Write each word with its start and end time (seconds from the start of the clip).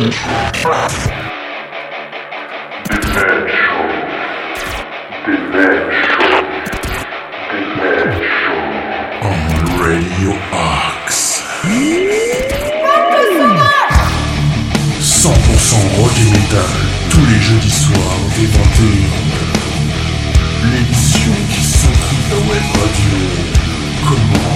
Radio 0.00 0.16
Axe. 10.52 11.42
100% 15.00 15.28
rock 15.98 16.16
et 16.16 16.30
metal, 16.30 16.64
tous 17.10 17.26
les 17.26 17.38
jeudis 17.38 17.70
soirs 17.70 18.20
dès 18.36 18.46
21h. 18.46 19.12
L'émission 20.72 21.34
qui 21.50 21.62
s'occupe 21.62 22.30
la 22.30 22.38
web 22.48 22.64
radio. 22.72 23.18
Comment. 24.08 24.49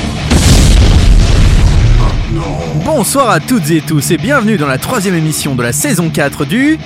Bonsoir 2.85 3.31
à 3.31 3.41
toutes 3.41 3.71
et 3.71 3.81
tous 3.81 4.11
et 4.11 4.19
bienvenue 4.19 4.59
dans 4.59 4.67
la 4.67 4.77
troisième 4.77 5.15
émission 5.15 5.55
de 5.55 5.63
la 5.63 5.73
saison 5.73 6.11
4 6.11 6.45
du... 6.45 6.79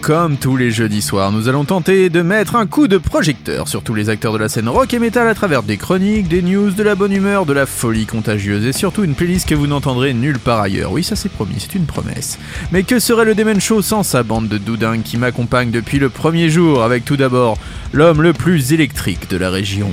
Comme 0.00 0.36
tous 0.38 0.56
les 0.56 0.70
jeudis 0.70 1.02
soirs, 1.02 1.30
nous 1.30 1.48
allons 1.48 1.64
tenter 1.64 2.08
de 2.08 2.22
mettre 2.22 2.56
un 2.56 2.66
coup 2.66 2.88
de 2.88 2.96
projecteur 2.96 3.68
sur 3.68 3.82
tous 3.82 3.92
les 3.92 4.08
acteurs 4.08 4.32
de 4.32 4.38
la 4.38 4.48
scène 4.48 4.68
rock 4.68 4.94
et 4.94 4.98
metal 4.98 5.28
à 5.28 5.34
travers 5.34 5.62
des 5.62 5.76
chroniques, 5.76 6.28
des 6.28 6.40
news, 6.40 6.70
de 6.70 6.82
la 6.82 6.94
bonne 6.94 7.12
humeur, 7.12 7.44
de 7.44 7.52
la 7.52 7.66
folie 7.66 8.06
contagieuse 8.06 8.64
et 8.64 8.72
surtout 8.72 9.04
une 9.04 9.14
playlist 9.14 9.46
que 9.46 9.54
vous 9.54 9.66
n'entendrez 9.66 10.14
nulle 10.14 10.38
part 10.38 10.60
ailleurs. 10.60 10.92
Oui, 10.92 11.04
ça 11.04 11.16
c'est 11.16 11.28
promis, 11.28 11.56
c'est 11.58 11.74
une 11.74 11.86
promesse. 11.86 12.38
Mais 12.72 12.82
que 12.82 12.98
serait 12.98 13.26
le 13.26 13.34
Demen 13.34 13.60
Show 13.60 13.82
sans 13.82 14.04
sa 14.04 14.22
bande 14.22 14.48
de 14.48 14.58
doudingues 14.58 15.02
qui 15.02 15.18
m'accompagne 15.18 15.70
depuis 15.70 15.98
le 15.98 16.08
premier 16.08 16.48
jour 16.48 16.82
avec 16.82 17.04
tout 17.04 17.16
d'abord 17.18 17.58
l'homme 17.92 18.22
le 18.22 18.32
plus 18.32 18.72
électrique 18.72 19.28
de 19.28 19.36
la 19.36 19.50
région. 19.50 19.90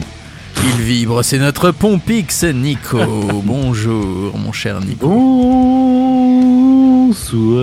Il 0.62 0.82
vibre, 0.82 1.24
c'est 1.24 1.40
notre 1.40 1.72
Pompix 1.72 2.44
Nico. 2.44 2.98
Bonjour 3.44 4.38
mon 4.38 4.52
cher 4.52 4.80
Nico. 4.82 5.08
Bonsoir. 7.08 7.54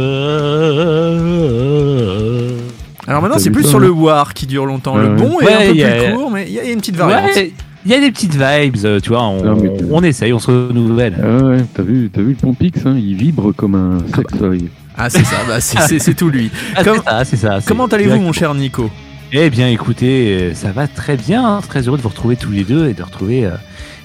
Alors 3.06 3.22
maintenant 3.22 3.38
c'est 3.38 3.50
plus 3.50 3.64
ça, 3.64 3.70
sur 3.70 3.80
le 3.80 3.90
war 3.90 4.34
qui 4.34 4.46
dure 4.46 4.66
longtemps. 4.66 4.96
Le 4.96 5.08
Ouais, 5.08 5.16
bon 5.16 5.40
est 5.40 5.44
ouais, 5.46 5.52
un 5.54 5.58
peu 5.72 5.76
y 5.76 5.84
plus 5.84 6.14
court 6.14 6.30
mais 6.30 6.44
il 6.48 6.54
y, 6.54 6.58
a 6.60 6.64
une 6.64 6.78
petite 6.80 6.96
variante. 6.96 7.30
Ouais, 7.34 7.52
il 7.84 7.90
y 7.90 7.94
a 7.94 8.00
des 8.00 8.10
petites 8.10 8.34
vibes, 8.34 8.76
euh, 8.84 9.00
tu 9.00 9.08
vois, 9.08 9.22
on, 9.22 9.42
Non, 9.42 9.56
mais- 9.56 9.70
on 9.90 10.02
essaye, 10.02 10.32
on 10.34 10.38
se 10.38 10.50
renouvelle. 10.50 11.14
Ah 11.22 11.42
ouais, 11.44 11.64
t'as 11.74 11.82
vu, 11.82 12.10
t'as 12.12 12.20
vu 12.20 12.30
le 12.30 12.34
Pompix, 12.34 12.84
hein, 12.84 12.94
il 12.96 13.14
vibre 13.16 13.52
comme 13.56 13.74
un 13.74 13.98
sextoy. 14.14 14.68
Ah 14.98 15.08
c'est 15.08 15.24
ça, 15.24 15.36
bah, 15.48 15.60
c'est- 15.60 16.14
tout 16.14 16.28
lui. 16.28 16.50
Ah, 16.76 16.84
Comme- 16.84 16.98
c'est 16.98 17.04
ça, 17.10 17.24
c'est 17.24 17.36
ça. 17.36 17.58
Comment 17.66 17.86
allez-vous 17.86 18.20
mon 18.20 18.32
cher 18.32 18.54
Nico? 18.54 18.90
Eh 19.32 19.48
bien, 19.50 19.68
écoutez, 19.68 20.50
euh, 20.50 20.54
ça 20.54 20.72
va 20.72 20.88
très 20.88 21.16
bien. 21.16 21.44
hein, 21.46 21.60
Très 21.60 21.86
heureux 21.86 21.96
de 21.96 22.02
vous 22.02 22.08
retrouver 22.08 22.36
tous 22.36 22.50
les 22.50 22.64
deux 22.64 22.88
et 22.88 22.94
de 22.94 23.02
retrouver, 23.02 23.44
euh, 23.44 23.52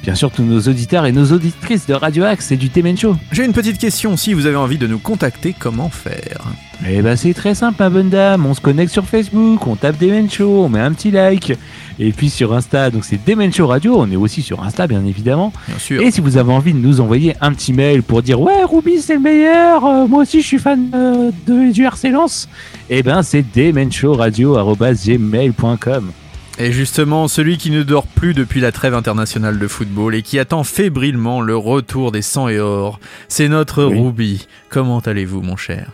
bien 0.06 0.14
sûr, 0.14 0.30
tous 0.30 0.44
nos 0.44 0.60
auditeurs 0.60 1.08
et 1.08 1.12
nos 1.12 1.32
auditrices 1.32 1.88
de 1.88 1.96
Radio 1.96 2.26
Axe 2.26 2.52
et 2.52 2.58
du 2.58 2.70
Temen 2.70 2.96
Show. 2.96 3.16
J'ai 3.32 3.44
une 3.44 3.54
petite 3.54 3.80
question, 3.80 4.16
si 4.18 4.36
vous 4.36 4.46
avez 4.46 4.56
envie 4.56 4.78
de 4.78 4.86
nous 4.86 5.00
contacter, 5.00 5.56
comment 5.58 5.90
faire? 5.90 6.44
Eh 6.88 7.02
ben, 7.02 7.16
c'est 7.16 7.34
très 7.34 7.56
simple, 7.56 7.78
ma 7.80 7.90
bonne 7.90 8.10
dame. 8.10 8.46
On 8.46 8.54
se 8.54 8.62
connecte 8.62 8.92
sur 8.92 9.06
Facebook, 9.06 9.66
on 9.66 9.76
tape 9.76 9.98
Demen 9.98 10.30
Show, 10.30 10.64
on 10.64 10.70
met 10.70 10.80
un 10.80 10.94
petit 10.94 11.10
like. 11.10 11.54
Et 11.98 12.12
puis 12.12 12.30
sur 12.30 12.54
Insta, 12.54 12.92
donc 12.92 13.04
c'est 13.04 13.18
Demen 13.26 13.52
Show 13.52 13.66
Radio. 13.66 13.96
On 13.98 14.12
est 14.12 14.16
aussi 14.16 14.44
sur 14.44 14.62
Insta, 14.62 14.86
bien 14.86 15.04
évidemment. 15.04 15.52
Bien 15.68 15.80
sûr. 15.80 16.04
Et 16.04 16.12
si 16.12 16.22
vous 16.22 16.38
avez 16.38 16.54
envie 16.54 16.74
de 16.74 16.78
nous 16.78 17.02
envoyer 17.02 17.36
un 17.42 17.52
petit 17.52 17.74
mail 17.74 18.04
pour 18.04 18.22
dire 18.22 18.40
ouais 18.40 18.64
Ruby 18.64 19.02
c'est 19.02 19.16
le 19.16 19.22
meilleur, 19.22 19.84
euh, 19.86 20.06
moi 20.06 20.22
aussi 20.22 20.42
je 20.42 20.48
suis 20.48 20.60
fan 20.60 20.92
euh, 20.94 21.32
de, 21.48 21.72
du 21.72 21.84
RC 21.84 22.12
Lens, 22.12 22.48
eh 22.92 23.02
ben 23.02 23.24
c'est 23.24 23.44
demenshowradio.gmail.com. 23.56 26.12
Et 26.58 26.72
justement, 26.72 27.28
celui 27.28 27.58
qui 27.58 27.70
ne 27.70 27.84
dort 27.84 28.08
plus 28.08 28.34
depuis 28.34 28.62
la 28.62 28.72
trêve 28.72 28.94
internationale 28.94 29.60
de 29.60 29.68
football 29.68 30.16
et 30.16 30.22
qui 30.22 30.40
attend 30.40 30.64
fébrilement 30.64 31.42
le 31.42 31.58
retour 31.58 32.12
des 32.14 32.22
100 32.22 32.48
et 32.50 32.60
or, 32.60 33.00
c'est 33.28 33.50
notre 33.50 33.84
Oui. 33.86 34.00
Ruby. 34.00 34.48
Comment 34.70 35.00
allez-vous 35.00 35.42
mon 35.42 35.58
cher? 35.58 35.92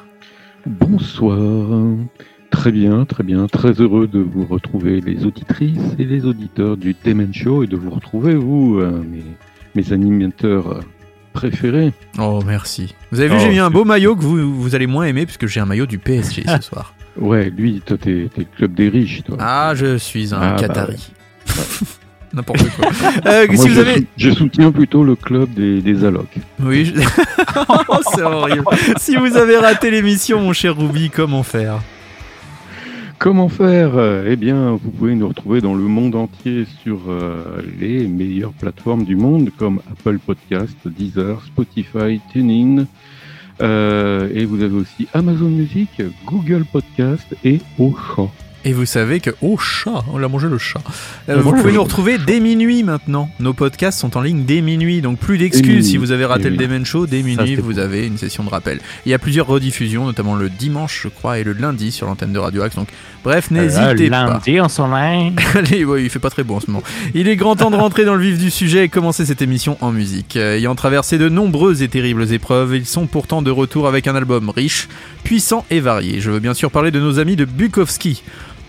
Bonsoir. 0.68 1.68
Très 2.52 2.72
bien, 2.72 3.06
très 3.06 3.24
bien. 3.24 3.48
Très 3.48 3.72
heureux 3.82 4.06
de 4.08 4.20
vous 4.20 4.46
retrouver, 4.46 5.02
les 5.02 5.26
auditrices 5.26 5.80
et 5.98 6.06
les 6.06 6.26
auditeurs 6.26 6.78
du 6.78 6.96
Demen 7.04 7.34
Show, 7.34 7.64
et 7.64 7.68
de 7.68 7.76
vous 7.78 7.90
retrouver, 7.90 8.36
vous, 8.36 8.78
euh, 8.80 9.02
mes, 9.10 9.24
mes 9.74 9.94
animateurs 9.94 10.82
préférés. 11.34 11.92
Oh 12.20 12.42
merci. 12.46 12.94
Vous 13.12 13.20
avez 13.20 13.30
vu, 13.30 13.36
Oh, 13.38 13.42
j'ai 13.42 13.50
mis 13.50 13.60
un 13.60 13.72
beau 13.72 13.86
maillot 13.86 14.16
que 14.16 14.22
vous, 14.22 14.54
vous 14.62 14.76
allez 14.76 14.86
moins 14.86 15.06
aimer 15.06 15.26
puisque 15.26 15.48
j'ai 15.48 15.60
un 15.60 15.66
maillot 15.66 15.88
du 15.88 15.98
PSG 15.98 16.44
ce 16.58 16.62
soir. 16.62 16.94
Ouais, 17.22 17.50
lui, 17.56 17.82
toi, 17.86 17.98
t'es 17.98 18.28
le 18.36 18.46
club 18.58 18.74
des 18.74 18.90
riches, 18.90 19.24
toi. 19.24 19.38
Ah, 19.40 19.72
je 19.76 19.98
suis 19.98 20.34
un 20.34 20.40
Ah, 20.42 20.56
bah 20.56 20.68
Qatari. 20.68 21.12
N'importe 22.34 22.64
quoi. 22.76 22.90
Euh, 23.26 23.46
Moi, 23.48 23.58
si 23.58 23.68
vous 23.70 23.76
je, 23.76 23.80
avez... 23.82 23.96
sou- 23.98 24.06
je 24.18 24.32
soutiens 24.32 24.72
plutôt 24.72 25.04
le 25.04 25.16
club 25.16 25.54
des, 25.54 25.82
des 25.82 26.04
allocs. 26.06 26.36
Oui, 26.62 26.86
je- 26.86 26.94
Oh, 27.90 27.96
c'est 28.16 28.22
horrible. 28.24 28.64
Si 28.98 29.16
vous 29.16 29.36
avez 29.38 29.58
raté 29.58 29.92
l'émission, 29.92 30.40
mon 30.42 30.54
cher 30.54 30.76
Ruby, 30.78 31.10
comment 31.10 31.44
faire? 31.44 31.80
Comment 33.20 33.50
faire? 33.50 33.92
Eh 34.26 34.36
bien, 34.36 34.72
vous 34.82 34.90
pouvez 34.92 35.14
nous 35.14 35.28
retrouver 35.28 35.62
dans 35.62 35.76
le 35.76 35.84
monde 35.84 36.16
entier 36.16 36.66
sur 36.82 37.02
euh, 37.10 37.62
les 37.80 38.08
meilleures 38.08 38.54
plateformes 38.54 39.04
du 39.04 39.16
monde 39.16 39.52
comme 39.60 39.80
Apple 39.92 40.18
Podcast, 40.18 40.76
Deezer, 40.86 41.40
Spotify, 41.46 42.20
TuneIn. 42.34 42.88
Euh, 43.62 44.30
et 44.34 44.46
vous 44.46 44.62
avez 44.64 44.76
aussi 44.76 45.08
Amazon 45.14 45.50
Music, 45.50 46.02
Google 46.26 46.66
Podcast 46.66 47.28
et 47.44 47.60
Ocha. 47.78 48.30
Et 48.64 48.74
vous 48.74 48.86
savez 48.86 49.20
que... 49.20 49.32
Oh, 49.42 49.58
chat 49.58 50.04
On 50.14 50.18
l'a 50.18 50.28
mangé 50.28 50.48
le 50.48 50.58
chat. 50.58 50.82
Euh, 51.30 51.38
vous 51.42 51.52
pouvez 51.54 51.72
nous 51.72 51.84
retrouver 51.84 52.18
dès 52.18 52.40
minuit 52.40 52.84
maintenant. 52.84 53.30
Nos 53.40 53.54
podcasts 53.54 54.00
sont 54.00 54.16
en 54.18 54.22
ligne 54.22 54.44
dès 54.46 54.62
minuit, 54.62 55.02
donc 55.02 55.18
plus 55.20 55.38
d'excuses 55.38 55.88
si 55.90 55.98
vous 55.98 56.12
avez 56.12 56.26
raté 56.26 56.50
le. 56.50 56.58
Demen 56.58 56.86
Show. 56.86 57.08
Dès 57.08 57.24
minuit, 57.24 57.56
vous 57.56 57.80
avez 57.80 58.06
une 58.06 58.18
session 58.18 58.44
de 58.44 58.50
rappel. 58.50 58.80
Il 59.06 59.12
y 59.12 59.16
a 59.16 59.20
plusieurs 59.20 59.48
rediffusions, 59.48 60.06
notamment 60.06 60.36
le 60.36 60.50
dimanche, 60.50 61.02
je 61.04 61.08
crois, 61.08 61.40
et 61.40 61.44
le 61.44 61.54
lundi 61.54 61.92
sur 61.92 62.06
l'antenne 62.08 62.34
de 62.34 62.40
Radio 62.40 62.62
Axe. 62.62 62.76
Donc, 62.76 62.88
bref, 63.24 63.50
n'hésitez 63.52 64.08
Euh, 64.08 64.10
pas. 64.10 64.26
lundi 64.28 64.62
on 64.62 64.70
s'enlève. 64.70 65.34
Allez, 65.56 65.84
ouais, 65.86 66.04
il 66.04 66.10
fait 66.10 66.20
pas 66.20 66.30
très 66.30 66.44
bon 66.44 66.58
en 66.58 66.60
ce 66.60 66.70
moment. 66.70 66.84
Il 67.16 67.28
est 67.28 67.36
grand 67.36 67.56
temps 67.56 67.72
de 67.72 67.76
rentrer 67.78 68.06
dans 68.06 68.16
le 68.16 68.22
vif 68.24 68.38
du 68.38 68.52
sujet 68.52 68.86
et 68.86 68.90
commencer 68.90 69.26
cette 69.26 69.42
émission 69.42 69.78
en 69.82 69.92
musique. 69.92 70.36
Euh, 70.38 70.58
Ayant 70.58 70.76
traversé 70.76 71.18
de 71.18 71.30
nombreuses 71.30 71.82
et 71.82 71.88
terribles 71.88 72.32
épreuves, 72.32 72.76
ils 72.76 72.86
sont 72.86 73.08
pourtant 73.08 73.42
de 73.42 73.50
retour 73.50 73.88
avec 73.88 74.06
un 74.08 74.16
album 74.16 74.50
riche, 74.50 74.88
puissant 75.24 75.66
et 75.72 75.80
varié. 75.80 76.20
Je 76.22 76.30
veux 76.30 76.40
bien 76.40 76.54
sûr 76.54 76.70
parler 76.70 76.92
de 76.92 77.00
nos 77.00 77.18
amis 77.20 77.36
de 77.36 77.46
Bukowski. 77.46 78.22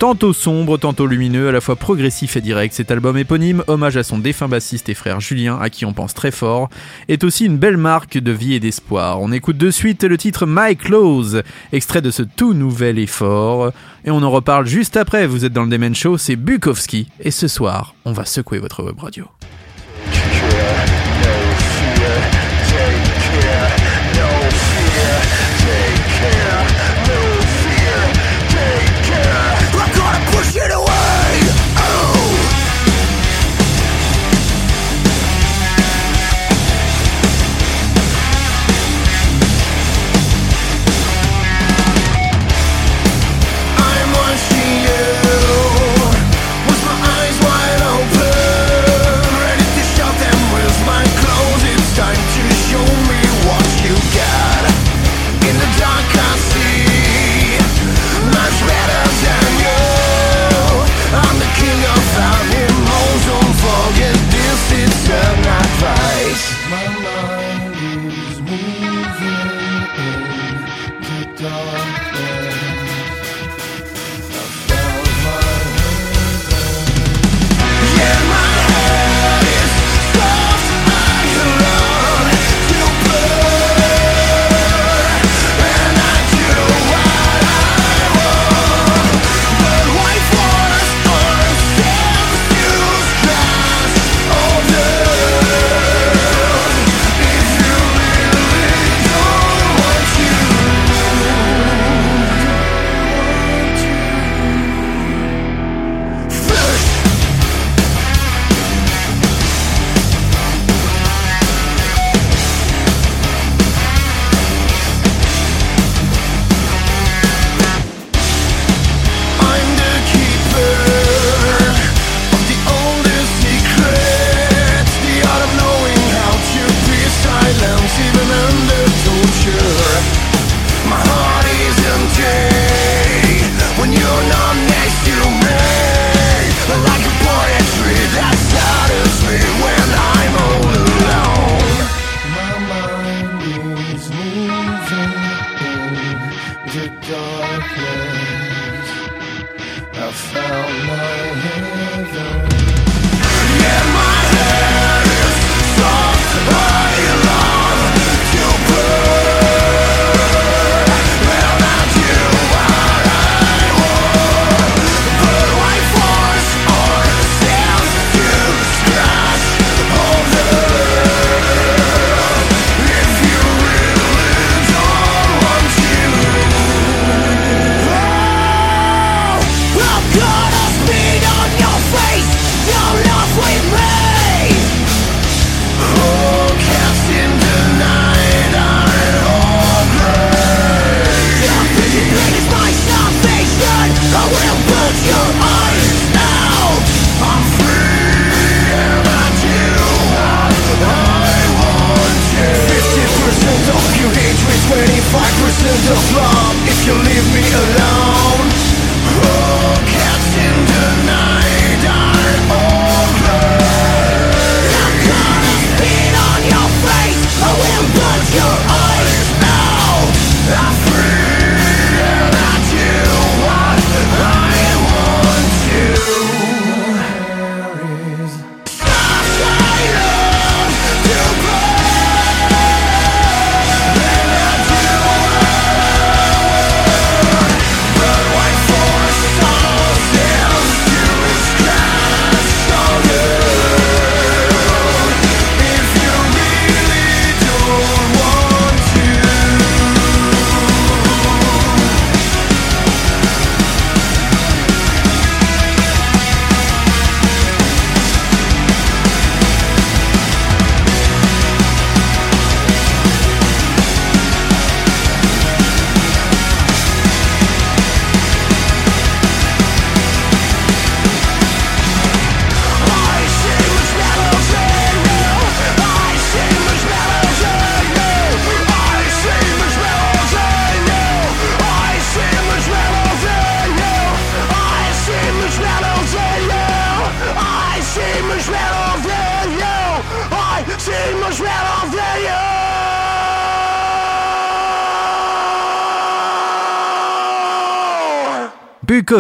Tantôt 0.03 0.33
sombre, 0.33 0.79
tantôt 0.79 1.07
lumineux, 1.07 1.47
à 1.47 1.53
la 1.53 1.61
fois 1.61 1.77
progressif 1.77 2.37
et 2.37 2.41
direct, 2.41 2.75
cet 2.75 2.91
album 2.91 3.17
éponyme, 3.17 3.63
hommage 3.69 3.97
à 3.97 4.03
son 4.03 4.19
défunt 4.19 4.49
bassiste 4.49 4.89
et 4.89 4.95
frère 4.95 5.21
Julien, 5.21 5.61
à 5.61 5.71
qui 5.71 5.85
on 5.85 5.93
pense 5.93 6.13
très 6.13 6.33
fort, 6.33 6.71
est 7.07 7.23
aussi 7.23 7.45
une 7.47 7.57
belle 7.57 7.77
marque 7.77 8.19
de 8.19 8.33
vie 8.33 8.55
et 8.55 8.59
d'espoir. 8.59 9.21
On 9.21 9.31
écoute 9.31 9.59
de 9.59 9.71
suite 9.71 10.03
le 10.03 10.19
titre 10.19 10.45
My 10.45 10.75
Clothes, 10.75 11.45
extrait 11.73 12.03
de 12.03 12.11
ce 12.11 12.25
tout 12.25 12.53
nouvel 12.53 12.99
effort, 12.99 13.71
et 14.05 14.11
on 14.11 14.25
en 14.25 14.31
reparle 14.33 14.67
juste 14.67 14.97
après. 14.97 15.29
Vous 15.29 15.45
êtes 15.45 15.53
dans 15.53 15.63
le 15.63 15.71
Demen 15.71 15.95
Show, 15.95 16.19
c'est 16.19 16.35
Bukowski, 16.35 17.07
et 17.21 17.31
ce 17.31 17.47
soir, 17.47 17.95
on 18.05 18.13
va 18.13 18.25
secouer 18.25 18.59
votre 18.59 18.83
web 18.83 18.99
radio. 18.99 19.29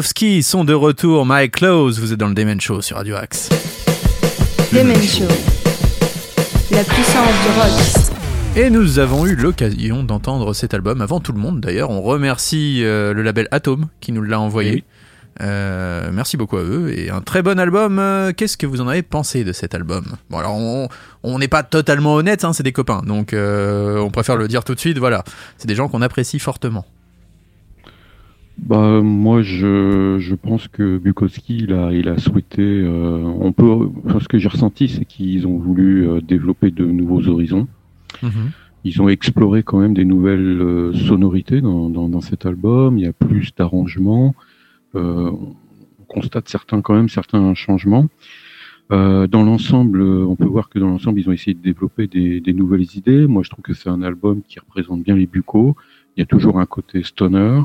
Bukowski 0.02 0.42
sont 0.42 0.64
de 0.64 0.74
retour, 0.74 1.24
My 1.24 1.48
Clothes, 1.48 2.00
vous 2.00 2.12
êtes 2.12 2.18
dans 2.18 2.26
le 2.26 2.34
Demen 2.34 2.60
Show 2.60 2.82
sur 2.82 2.96
Radio 2.96 3.14
Axe. 3.14 3.48
Demen 4.72 5.00
Show. 5.00 5.28
La 6.72 6.82
puissance 6.82 7.30
du 7.44 7.60
rock. 7.60 8.56
Et 8.56 8.68
nous 8.68 8.98
avons 8.98 9.26
eu 9.26 9.36
l'occasion 9.36 10.02
d'entendre 10.02 10.54
cet 10.54 10.74
album 10.74 11.00
avant 11.02 11.20
tout 11.20 11.30
le 11.30 11.38
monde 11.38 11.60
d'ailleurs. 11.60 11.90
On 11.90 12.02
remercie 12.02 12.82
euh, 12.82 13.14
le 13.14 13.22
label 13.22 13.46
Atom 13.52 13.86
qui 14.00 14.10
nous 14.10 14.22
l'a 14.22 14.40
envoyé. 14.40 14.72
Oui. 14.72 14.84
Euh, 15.40 16.10
merci 16.12 16.36
beaucoup 16.36 16.56
à 16.56 16.62
eux 16.62 16.92
et 16.92 17.10
un 17.10 17.20
très 17.20 17.42
bon 17.42 17.60
album. 17.60 18.00
Euh, 18.00 18.32
Qu'est-ce 18.36 18.56
que 18.56 18.66
vous 18.66 18.80
en 18.80 18.88
avez 18.88 19.02
pensé 19.02 19.44
de 19.44 19.52
cet 19.52 19.72
album? 19.72 20.04
Bon 20.30 20.38
alors 20.38 20.56
on 20.56 20.88
on 21.22 21.38
n'est 21.38 21.46
pas 21.46 21.62
totalement 21.62 22.16
honnête, 22.16 22.42
hein, 22.44 22.52
c'est 22.52 22.64
des 22.64 22.72
copains, 22.72 23.02
donc 23.06 23.32
euh, 23.34 24.00
on 24.00 24.10
préfère 24.10 24.36
le 24.36 24.48
dire 24.48 24.64
tout 24.64 24.74
de 24.74 24.80
suite. 24.80 24.98
Voilà, 24.98 25.22
c'est 25.58 25.68
des 25.68 25.76
gens 25.76 25.86
qu'on 25.86 26.02
apprécie 26.02 26.40
fortement. 26.40 26.86
Bah 28.62 29.00
moi 29.02 29.42
je, 29.42 30.18
je 30.20 30.34
pense 30.34 30.68
que 30.68 30.96
Bukowski 30.98 31.58
il 31.64 31.72
a 31.72 31.92
il 31.92 32.08
a 32.08 32.16
souhaité 32.16 32.62
euh, 32.62 33.22
on 33.48 33.52
peut 33.52 33.90
enfin, 34.06 34.20
ce 34.20 34.28
que 34.28 34.38
j'ai 34.38 34.48
ressenti 34.48 34.88
c'est 34.88 35.04
qu'ils 35.04 35.46
ont 35.46 35.58
voulu 35.58 36.08
euh, 36.08 36.20
développer 36.20 36.70
de 36.70 36.84
nouveaux 36.84 37.26
horizons. 37.28 37.66
Ils 38.84 39.00
ont 39.00 39.08
exploré 39.08 39.62
quand 39.62 39.78
même 39.78 39.94
des 39.94 40.04
nouvelles 40.04 40.60
euh, 40.60 40.92
sonorités 40.92 41.60
dans, 41.60 41.88
dans, 41.88 42.08
dans 42.08 42.20
cet 42.20 42.46
album. 42.46 42.98
Il 42.98 43.04
y 43.04 43.06
a 43.06 43.12
plus 43.12 43.54
d'arrangements. 43.56 44.34
Euh, 44.94 45.30
on 46.00 46.04
constate 46.04 46.48
certains 46.48 46.80
quand 46.82 46.94
même 46.94 47.08
certains 47.08 47.54
changements. 47.54 48.08
Euh, 48.90 49.26
dans 49.28 49.44
l'ensemble, 49.44 50.00
euh, 50.02 50.26
on 50.26 50.36
peut 50.36 50.44
voir 50.46 50.68
que 50.68 50.78
dans 50.78 50.88
l'ensemble, 50.88 51.20
ils 51.20 51.28
ont 51.28 51.32
essayé 51.32 51.54
de 51.54 51.62
développer 51.62 52.08
des, 52.08 52.40
des 52.40 52.52
nouvelles 52.52 52.86
idées. 52.96 53.26
Moi, 53.26 53.42
je 53.44 53.50
trouve 53.50 53.62
que 53.62 53.72
c'est 53.72 53.88
un 53.88 54.02
album 54.02 54.42
qui 54.46 54.58
représente 54.58 55.02
bien 55.02 55.16
les 55.16 55.26
buccos. 55.26 55.76
Il 56.16 56.20
y 56.20 56.22
a 56.22 56.26
toujours 56.26 56.58
un 56.58 56.66
côté 56.66 57.02
stoner, 57.04 57.60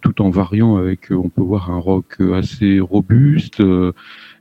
tout 0.00 0.22
en 0.22 0.30
variant 0.30 0.76
avec, 0.76 1.10
euh, 1.10 1.16
on 1.16 1.28
peut 1.28 1.42
voir 1.42 1.70
un 1.70 1.78
rock 1.78 2.16
euh, 2.20 2.34
assez 2.34 2.78
robuste 2.80 3.60
euh, 3.60 3.92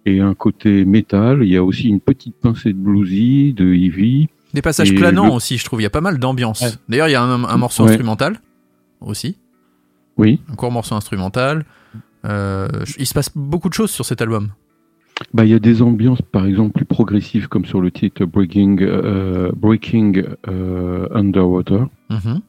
et 0.06 0.20
un 0.20 0.34
côté 0.36 0.86
métal. 0.86 1.44
Il 1.44 1.50
y 1.50 1.58
a 1.58 1.64
aussi 1.64 1.88
une 1.90 2.00
petite 2.00 2.36
pincée 2.36 2.74
de 2.74 2.78
bluesy, 2.78 3.54
de 3.54 3.74
heavy. 3.74 4.30
Des 4.54 4.62
passages 4.62 4.94
planants 4.94 5.28
le- 5.28 5.32
aussi, 5.34 5.58
je 5.58 5.66
trouve. 5.66 5.80
Il 5.80 5.84
y 5.84 5.88
a 5.88 5.92
pas 5.92 6.02
mal 6.02 6.20
d'ambiance. 6.20 6.62
Ouais. 6.62 6.72
D'ailleurs, 6.90 7.08
il 7.08 7.14
y 7.14 7.16
a 7.16 7.24
un, 7.24 7.44
un 7.44 7.58
morceau 7.58 7.84
Ouais. 7.84 7.90
instrumental 7.90 8.40
aussi, 9.00 9.38
Oui. 10.18 10.40
un 10.52 10.56
court 10.56 10.72
morceau 10.72 10.96
instrumental. 10.96 11.66
Euh, 12.26 12.68
il 13.00 13.08
se 13.08 13.14
passe 13.16 13.32
beaucoup 13.36 13.70
de 13.70 13.74
choses 13.74 13.90
sur 13.92 14.06
cet 14.06 14.22
album. 14.22 14.50
Bah, 15.34 15.46
il 15.46 15.52
y 15.52 15.54
a 15.54 15.60
des 15.60 15.82
ambiances, 15.82 16.22
par 16.22 16.46
exemple, 16.46 16.74
plus 16.74 16.86
progressives, 16.86 17.48
comme 17.48 17.66
sur 17.66 17.80
le 17.82 17.90
titre 17.92 18.26
Breaking, 18.26 18.78
euh, 18.82 19.52
Breaking 19.56 20.14
euh, 20.48 21.08
Underwater, 21.12 21.88
Mhm, 22.10 22.42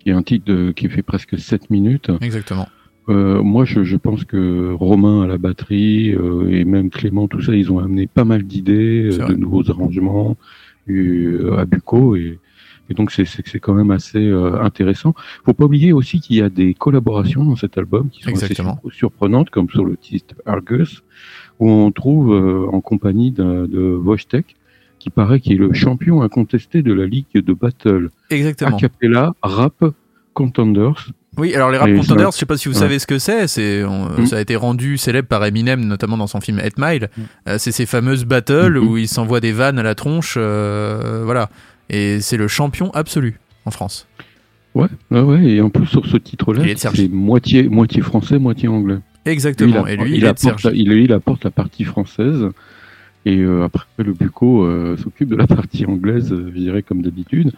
qui 0.00 0.10
est 0.10 0.12
un 0.12 0.22
titre 0.22 0.44
de- 0.46 0.72
qui 0.72 0.88
fait 0.88 1.02
presque 1.02 1.38
7 1.38 1.70
minutes. 1.70 2.10
exactement. 2.20 2.68
Euh, 3.08 3.42
moi, 3.42 3.64
je, 3.64 3.82
je 3.82 3.96
pense 3.96 4.24
que 4.24 4.72
Romain 4.72 5.22
à 5.22 5.26
la 5.26 5.36
batterie 5.38 6.12
euh, 6.14 6.48
et 6.50 6.64
même 6.64 6.90
Clément, 6.90 7.26
tout 7.28 7.40
ça, 7.42 7.54
ils 7.56 7.70
ont 7.72 7.78
amené 7.80 8.06
pas 8.06 8.24
mal 8.24 8.42
d'idées, 8.44 9.10
euh, 9.18 9.26
de 9.26 9.34
nouveaux 9.34 9.68
arrangements 9.70 10.36
euh, 10.88 11.56
à 11.58 11.64
Bucco 11.64 12.14
et, 12.16 12.38
et 12.88 12.94
donc 12.94 13.10
c'est 13.10 13.24
quand 13.58 13.74
même 13.74 13.90
assez 13.90 14.18
euh, 14.18 14.60
intéressant. 14.62 15.14
Faut 15.44 15.54
pas 15.54 15.64
oublier 15.64 15.92
aussi 15.92 16.20
qu'il 16.20 16.36
y 16.36 16.40
a 16.42 16.48
des 16.48 16.74
collaborations 16.74 17.44
dans 17.44 17.56
cet 17.56 17.78
album 17.78 18.10
qui 18.10 18.22
sont 18.22 18.30
Exactement. 18.30 18.72
assez 18.72 18.80
sur- 18.82 18.92
surprenantes, 18.92 19.50
comme 19.50 19.68
sur 19.70 19.84
le 19.84 19.96
titre 19.96 20.34
Argus, 20.46 21.02
où 21.58 21.68
on 21.68 21.90
trouve 21.90 22.32
euh, 22.32 22.66
en 22.72 22.80
compagnie 22.80 23.32
d'un- 23.32 23.66
de 23.66 23.80
Wojtek, 23.94 24.56
qui 25.00 25.10
paraît 25.10 25.40
qu'il 25.40 25.54
est 25.54 25.56
le 25.56 25.72
champion 25.72 26.22
incontesté 26.22 26.82
de 26.82 26.92
la 26.92 27.06
ligue 27.06 27.26
de 27.34 27.52
battle. 27.52 28.10
Exactement. 28.30 28.76
A 28.76 28.80
cappella, 28.80 29.32
rap, 29.42 29.84
contenders. 30.34 31.08
Oui, 31.36 31.54
alors 31.54 31.70
les 31.70 31.78
rap 31.78 31.88
Et 31.88 31.94
contenders, 31.96 32.26
ça- 32.32 32.36
je 32.36 32.38
sais 32.40 32.46
pas 32.46 32.56
si 32.56 32.68
vous 32.68 32.74
ouais. 32.74 32.80
savez 32.80 32.98
ce 32.98 33.06
que 33.06 33.18
c'est. 33.18 33.46
C'est 33.48 33.82
Mm. 33.84 34.26
ça 34.26 34.36
a 34.36 34.40
été 34.40 34.56
rendu 34.56 34.98
célèbre 34.98 35.28
par 35.28 35.44
Eminem, 35.44 35.84
notamment 35.84 36.16
dans 36.16 36.26
son 36.26 36.40
film 36.40 36.58
8 36.62 36.74
Mile. 36.78 37.08
Euh, 37.48 37.56
c'est 37.58 37.72
ces 37.72 37.86
fameuses 37.86 38.24
battles 38.24 38.78
Mhm. 38.78 38.86
où 38.88 38.96
il 38.98 39.08
s'envoie 39.08 39.40
des 39.40 39.52
vannes 39.52 39.78
à 39.78 39.82
la 39.82 39.94
tronche, 39.94 40.34
euh, 40.36 41.22
voilà. 41.24 41.48
Et 41.88 42.20
c'est 42.20 42.36
le 42.36 42.46
champion 42.48 42.90
absolu 42.92 43.38
en 43.64 43.70
France. 43.70 44.06
Ouais, 44.74 44.86
ouais, 45.10 45.20
ouais, 45.20 45.44
et 45.44 45.60
en 45.60 45.70
plus 45.70 45.86
sur 45.86 46.06
ce 46.06 46.16
titre-là, 46.16 46.62
Il 46.64 46.78
c'est 46.78 47.08
moitié, 47.08 47.68
moitié 47.68 48.02
français, 48.02 48.38
moitié 48.38 48.68
anglais. 48.68 48.98
Exactement. 49.24 49.84
Lui, 49.84 49.92
et 49.92 49.96
lui, 49.96 50.10
il, 50.12 50.16
il, 50.18 50.26
apporte, 50.26 50.66
il, 50.72 50.88
lui, 50.88 51.04
il 51.04 51.12
apporte 51.12 51.44
la 51.44 51.50
partie 51.50 51.84
française, 51.84 52.46
et 53.26 53.38
euh, 53.38 53.64
après 53.64 53.84
le 53.98 54.12
Bucco 54.12 54.64
euh, 54.64 54.96
s'occupe 54.96 55.28
de 55.28 55.36
la 55.36 55.46
partie 55.46 55.84
anglaise, 55.86 56.32
euh, 56.32 56.50
je 56.54 56.58
dirais 56.60 56.82
comme 56.82 57.02
d'habitude. 57.02 57.52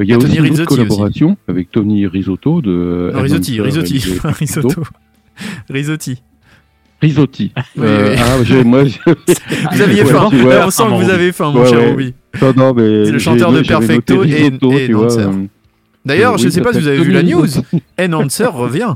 Il 0.00 0.06
y 0.06 0.12
a 0.14 0.18
aussi 0.18 0.36
une 0.38 0.64
collaboration 0.64 1.36
avec 1.48 1.70
Tony 1.70 2.06
Risotto 2.06 2.60
de. 2.62 3.10
Non, 3.14 3.20
Risotti, 3.20 3.60
Risotti, 3.60 3.98
Risotto. 4.24 4.82
Risotti. 5.70 6.22
Risotti. 7.00 7.52
Oui, 7.76 7.84
Euh, 7.84 8.14
oui. 8.14 8.20
Ah, 8.22 8.44
j'ai- 8.44 8.64
moi, 8.64 8.84
j'ai- 8.84 9.00
Vous 9.72 9.82
aviez 9.82 10.02
Ouais, 10.02 10.10
faim. 10.10 10.30
Là, 10.48 10.66
on 10.66 10.70
sent 10.70 10.82
que 10.84 11.04
vous 11.04 11.10
avez 11.10 11.32
faim, 11.32 11.50
mon 11.52 11.62
Ouais, 11.62 11.68
cher 11.68 11.78
ouais. 11.80 11.90
Ruby. 11.90 12.14
non, 12.40 12.52
non, 12.56 12.74
mais 12.74 13.04
C'est 13.06 13.12
le 13.12 13.18
chanteur 13.18 13.52
de 13.52 13.60
Perfecto 13.60 14.24
et- 14.24 14.46
et 14.46 14.50
D'ailleurs, 16.04 16.38
je 16.38 16.48
sais 16.48 16.60
il 16.60 16.62
pas 16.62 16.72
si 16.72 16.80
vous 16.80 16.88
avez 16.88 17.02
vu 17.02 17.10
la 17.12 17.22
news. 17.22 17.46
Enhancer 18.00 18.46
revient 18.46 18.94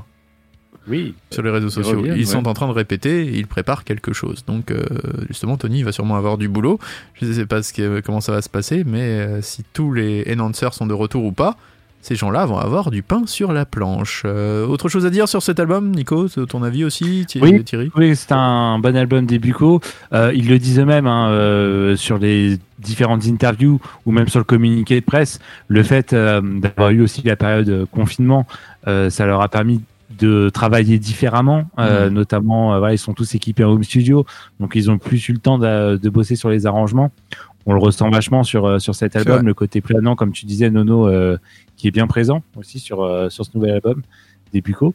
Oui. 0.89 1.15
sur 1.31 1.43
les 1.43 1.51
réseaux 1.51 1.71
sociaux. 1.71 2.05
Ils 2.05 2.27
sont 2.27 2.47
en 2.47 2.55
train 2.55 2.69
de 2.69 2.73
répéter, 2.73 3.25
ils 3.27 3.47
préparent 3.47 3.85
quelque 3.85 4.13
chose. 4.13 4.45
Donc, 4.47 4.71
euh, 4.71 4.85
justement, 5.29 5.57
Tony 5.57 5.83
va 5.83 5.93
sûrement 5.93 6.17
avoir 6.17 6.39
du 6.39 6.49
boulot. 6.49 6.79
Je 7.15 7.27
ne 7.27 7.33
sais 7.33 7.47
pas 7.47 7.63
ce 7.63 7.73
que- 7.73 8.01
comment 8.01 8.21
ça 8.21 8.33
va 8.33 8.43
se 8.43 8.49
passer, 8.49 8.85
mais 8.87 9.01
euh, 9.03 9.43
si 9.43 9.65
tous 9.73 9.93
les 9.93 10.25
enhancers 10.33 10.75
sont 10.75 10.87
de 10.87 10.95
retour 10.95 11.25
ou 11.25 11.33
pas, 11.33 11.57
ces 12.03 12.15
gens-là 12.15 12.47
vont 12.47 12.59
avoir 12.59 12.93
du 12.93 13.03
pain 13.03 13.25
sur 13.27 13.53
la 13.53 13.65
planche. 13.67 14.23
Euh, 14.27 14.65
autre 14.65 14.89
chose 14.89 15.05
à 15.07 15.11
dire 15.11 15.29
sur 15.29 15.43
cet 15.43 15.59
album, 15.59 15.91
Nico 15.91 16.29
C'est 16.29 16.47
ton 16.47 16.63
avis 16.63 16.85
aussi, 16.85 17.27
Oui. 17.41 17.65
Thierry? 17.65 17.91
Oui, 17.97 18.15
c'est 18.15 18.31
un 18.31 18.79
bon 18.79 18.95
album 18.97 19.27
des. 19.27 19.41
Euh, 20.13 20.31
ils 20.33 20.49
le 20.49 20.59
disent 20.61 20.79
eux-mêmes 20.79 21.09
hein, 21.09 21.31
euh, 21.31 21.97
sur 21.97 22.19
les 22.19 22.59
différentes 22.79 23.27
interviews 23.27 23.81
ou 24.05 24.13
même 24.13 24.29
sur 24.29 24.39
le 24.39 24.45
communiqué 24.45 25.01
de 25.01 25.05
presse. 25.05 25.41
Le 25.67 25.83
fait 25.83 26.13
euh, 26.13 26.41
d'avoir 26.43 26.91
eu 26.91 27.01
aussi 27.01 27.23
la 27.25 27.35
période 27.35 27.89
confinement, 27.91 28.47
euh, 28.87 29.11
ça 29.11 29.27
leur 29.27 29.41
a 29.41 29.49
permis 29.49 29.81
de 30.11 30.51
travailler 30.51 30.99
différemment. 30.99 31.65
Euh. 31.79 32.11
Notamment, 32.11 32.75
euh, 32.75 32.79
voilà, 32.79 32.95
ils 32.95 32.99
sont 32.99 33.15
tous 33.15 33.35
équipés 33.35 33.65
en 33.65 33.71
home 33.71 33.85
studio, 33.85 34.25
donc 34.61 34.73
ils 34.75 34.91
ont 34.91 34.99
plus 34.99 35.29
eu 35.29 35.33
le 35.33 35.39
temps 35.39 35.59
de, 35.59 35.97
de 35.97 36.09
bosser 36.09 36.37
sur 36.37 36.49
les 36.49 36.67
arrangements. 36.67 37.11
On 37.67 37.73
le 37.73 37.81
ressent 37.81 38.09
vachement 38.11 38.45
sur 38.45 38.65
euh, 38.65 38.79
sur 38.79 38.95
cet 38.95 39.17
album, 39.17 39.45
le 39.45 39.55
côté 39.55 39.81
planant, 39.81 40.15
comme 40.15 40.33
tu 40.33 40.47
disais, 40.47 40.71
Nono, 40.71 41.09
euh, 41.09 41.37
qui 41.77 41.89
est 41.89 41.91
bien 41.91 42.07
présent 42.07 42.43
aussi 42.57 42.79
sur 42.79 42.99
sur 43.31 43.45
ce 43.45 43.51
nouvel 43.55 43.73
album 43.73 44.03
des 44.53 44.61
Bucco. 44.61 44.95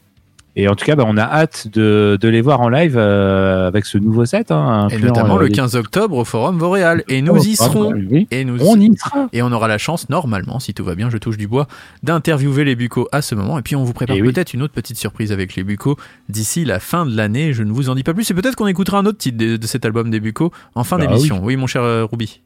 Et 0.54 0.68
en 0.68 0.74
tout 0.74 0.84
cas, 0.84 0.96
bah, 0.96 1.04
on 1.06 1.16
a 1.16 1.22
hâte 1.22 1.68
de, 1.72 2.18
de 2.20 2.28
les 2.28 2.42
voir 2.42 2.60
en 2.60 2.68
live 2.68 2.96
euh, 2.98 3.66
avec 3.68 3.86
ce 3.86 3.96
nouveau 3.96 4.26
set. 4.26 4.50
Hein, 4.50 4.88
Et 4.90 4.98
notamment 4.98 5.36
euh, 5.36 5.40
le 5.40 5.46
les- 5.46 5.52
15 5.52 5.76
octobre 5.76 6.16
au 6.18 6.24
Forum 6.26 6.58
Vauréal. 6.58 7.04
Et 7.08 7.22
nous 7.22 7.38
y 7.38 7.56
serons. 7.56 7.90
Oui. 7.94 8.26
Et 8.30 8.44
nous 8.44 8.58
On 8.66 8.78
y 8.78 8.94
sera. 8.98 9.28
Et 9.32 9.40
on 9.40 9.50
aura 9.50 9.66
la 9.66 9.78
chance, 9.78 10.10
normalement, 10.10 10.60
si 10.60 10.74
tout 10.74 10.84
va 10.84 10.94
bien, 10.94 11.08
je 11.08 11.16
touche 11.16 11.38
du 11.38 11.48
bois, 11.48 11.68
d'interviewer 12.02 12.64
les 12.64 12.76
buccos 12.76 13.08
à 13.12 13.22
ce 13.22 13.34
moment. 13.34 13.58
Et 13.58 13.62
puis 13.62 13.76
on 13.76 13.84
vous 13.84 13.94
prépare 13.94 14.16
oui. 14.16 14.22
peut-être 14.30 14.52
une 14.52 14.60
autre 14.60 14.74
petite 14.74 14.98
surprise 14.98 15.32
avec 15.32 15.56
les 15.56 15.64
buccos 15.64 15.96
d'ici 16.28 16.66
la 16.66 16.80
fin 16.80 17.06
de 17.06 17.16
l'année. 17.16 17.54
Je 17.54 17.62
ne 17.62 17.72
vous 17.72 17.88
en 17.88 17.94
dis 17.94 18.02
pas 18.02 18.12
plus. 18.12 18.30
Et 18.30 18.34
peut-être 18.34 18.56
qu'on 18.56 18.66
écoutera 18.66 18.98
un 18.98 19.06
autre 19.06 19.18
titre 19.18 19.38
de, 19.38 19.56
de 19.56 19.66
cet 19.66 19.86
album 19.86 20.10
des 20.10 20.20
buccos 20.20 20.52
en 20.74 20.84
fin 20.84 20.98
Bah 20.98 21.06
d'émission. 21.06 21.40
Oui. 21.42 21.56
mon 21.56 21.66
cher 21.66 21.82
euh, 21.82 22.04
Ruby. 22.04 22.42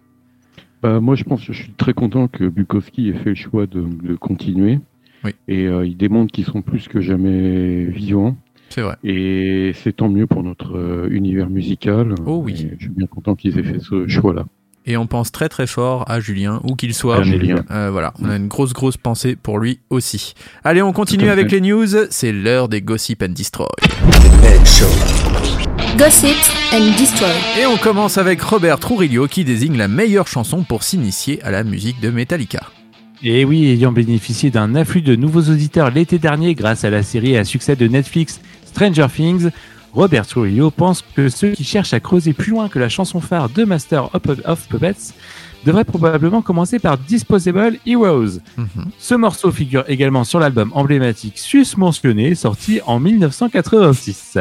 Bah, 0.80 1.00
moi, 1.00 1.16
je 1.16 1.24
pense 1.24 1.44
que 1.44 1.52
je 1.52 1.62
suis 1.62 1.72
très 1.72 1.92
content 1.94 2.28
que 2.28 2.44
Bukowski 2.44 3.08
ait 3.08 3.14
fait 3.14 3.30
le 3.30 3.34
choix 3.34 3.66
de, 3.66 3.82
de 4.04 4.14
continuer. 4.14 4.78
Oui. 5.24 5.32
Et 5.48 5.66
euh, 5.66 5.86
il 5.86 5.96
démontre 5.96 6.32
qu'ils 6.32 6.44
sont 6.44 6.62
plus 6.62 6.88
que 6.88 7.00
jamais 7.00 7.84
vivants. 7.84 8.36
C'est 8.70 8.80
vrai. 8.82 8.96
Et 9.04 9.72
c'est 9.74 9.96
tant 9.96 10.08
mieux 10.08 10.26
pour 10.26 10.42
notre 10.42 10.76
euh, 10.76 11.08
univers 11.10 11.48
musical. 11.48 12.14
Oh 12.26 12.42
oui. 12.44 12.68
Et 12.72 12.76
je 12.78 12.84
suis 12.84 12.94
bien 12.94 13.06
content 13.06 13.34
qu'ils 13.34 13.58
aient 13.58 13.62
fait 13.62 13.80
ce 13.80 14.06
choix-là. 14.06 14.46
Et 14.88 14.96
on 14.96 15.08
pense 15.08 15.32
très 15.32 15.48
très 15.48 15.66
fort 15.66 16.08
à 16.08 16.20
Julien, 16.20 16.60
où 16.62 16.76
qu'il 16.76 16.94
soit. 16.94 17.22
Julien. 17.24 17.64
Euh, 17.72 17.90
voilà, 17.90 18.14
on 18.22 18.30
a 18.30 18.36
une 18.36 18.46
grosse 18.46 18.72
grosse 18.72 18.96
pensée 18.96 19.34
pour 19.34 19.58
lui 19.58 19.80
aussi. 19.90 20.34
Allez, 20.62 20.80
on 20.80 20.92
continue 20.92 21.28
avec 21.28 21.50
les 21.50 21.60
news. 21.60 21.88
C'est 22.10 22.30
l'heure 22.30 22.68
des 22.68 22.82
Gossip 22.82 23.20
and 23.22 23.30
Destroy. 23.30 23.66
Gossip 25.98 26.36
and 26.72 26.96
Destroy. 26.98 27.28
Et 27.60 27.66
on 27.66 27.76
commence 27.78 28.16
avec 28.16 28.40
Robert 28.40 28.78
Trujillo 28.78 29.26
qui 29.26 29.44
désigne 29.44 29.76
la 29.76 29.88
meilleure 29.88 30.28
chanson 30.28 30.62
pour 30.62 30.84
s'initier 30.84 31.42
à 31.42 31.50
la 31.50 31.64
musique 31.64 32.00
de 32.00 32.10
Metallica. 32.10 32.60
Et 33.22 33.44
oui, 33.44 33.70
ayant 33.70 33.92
bénéficié 33.92 34.50
d'un 34.50 34.74
afflux 34.74 35.00
de 35.00 35.16
nouveaux 35.16 35.42
auditeurs 35.42 35.90
l'été 35.90 36.18
dernier 36.18 36.54
grâce 36.54 36.84
à 36.84 36.90
la 36.90 37.02
série 37.02 37.36
à 37.36 37.44
succès 37.44 37.74
de 37.74 37.86
Netflix 37.86 38.40
Stranger 38.66 39.06
Things, 39.14 39.50
Robert 39.94 40.26
Trujillo 40.26 40.70
pense 40.70 41.02
que 41.14 41.30
ceux 41.30 41.52
qui 41.52 41.64
cherchent 41.64 41.94
à 41.94 42.00
creuser 42.00 42.34
plus 42.34 42.50
loin 42.50 42.68
que 42.68 42.78
la 42.78 42.90
chanson 42.90 43.20
phare 43.20 43.48
de 43.48 43.64
Master 43.64 44.14
of 44.14 44.22
of 44.44 44.68
Puppets 44.68 45.14
devraient 45.64 45.84
probablement 45.84 46.42
commencer 46.42 46.78
par 46.78 46.98
Disposable 46.98 47.78
Heroes. 47.86 48.38
Mhm. 48.58 48.68
Ce 48.98 49.14
morceau 49.14 49.50
figure 49.50 49.84
également 49.88 50.24
sur 50.24 50.38
l'album 50.38 50.70
emblématique 50.74 51.38
susmentionné 51.38 52.34
sorti 52.34 52.80
en 52.86 53.00
1986. 53.00 54.38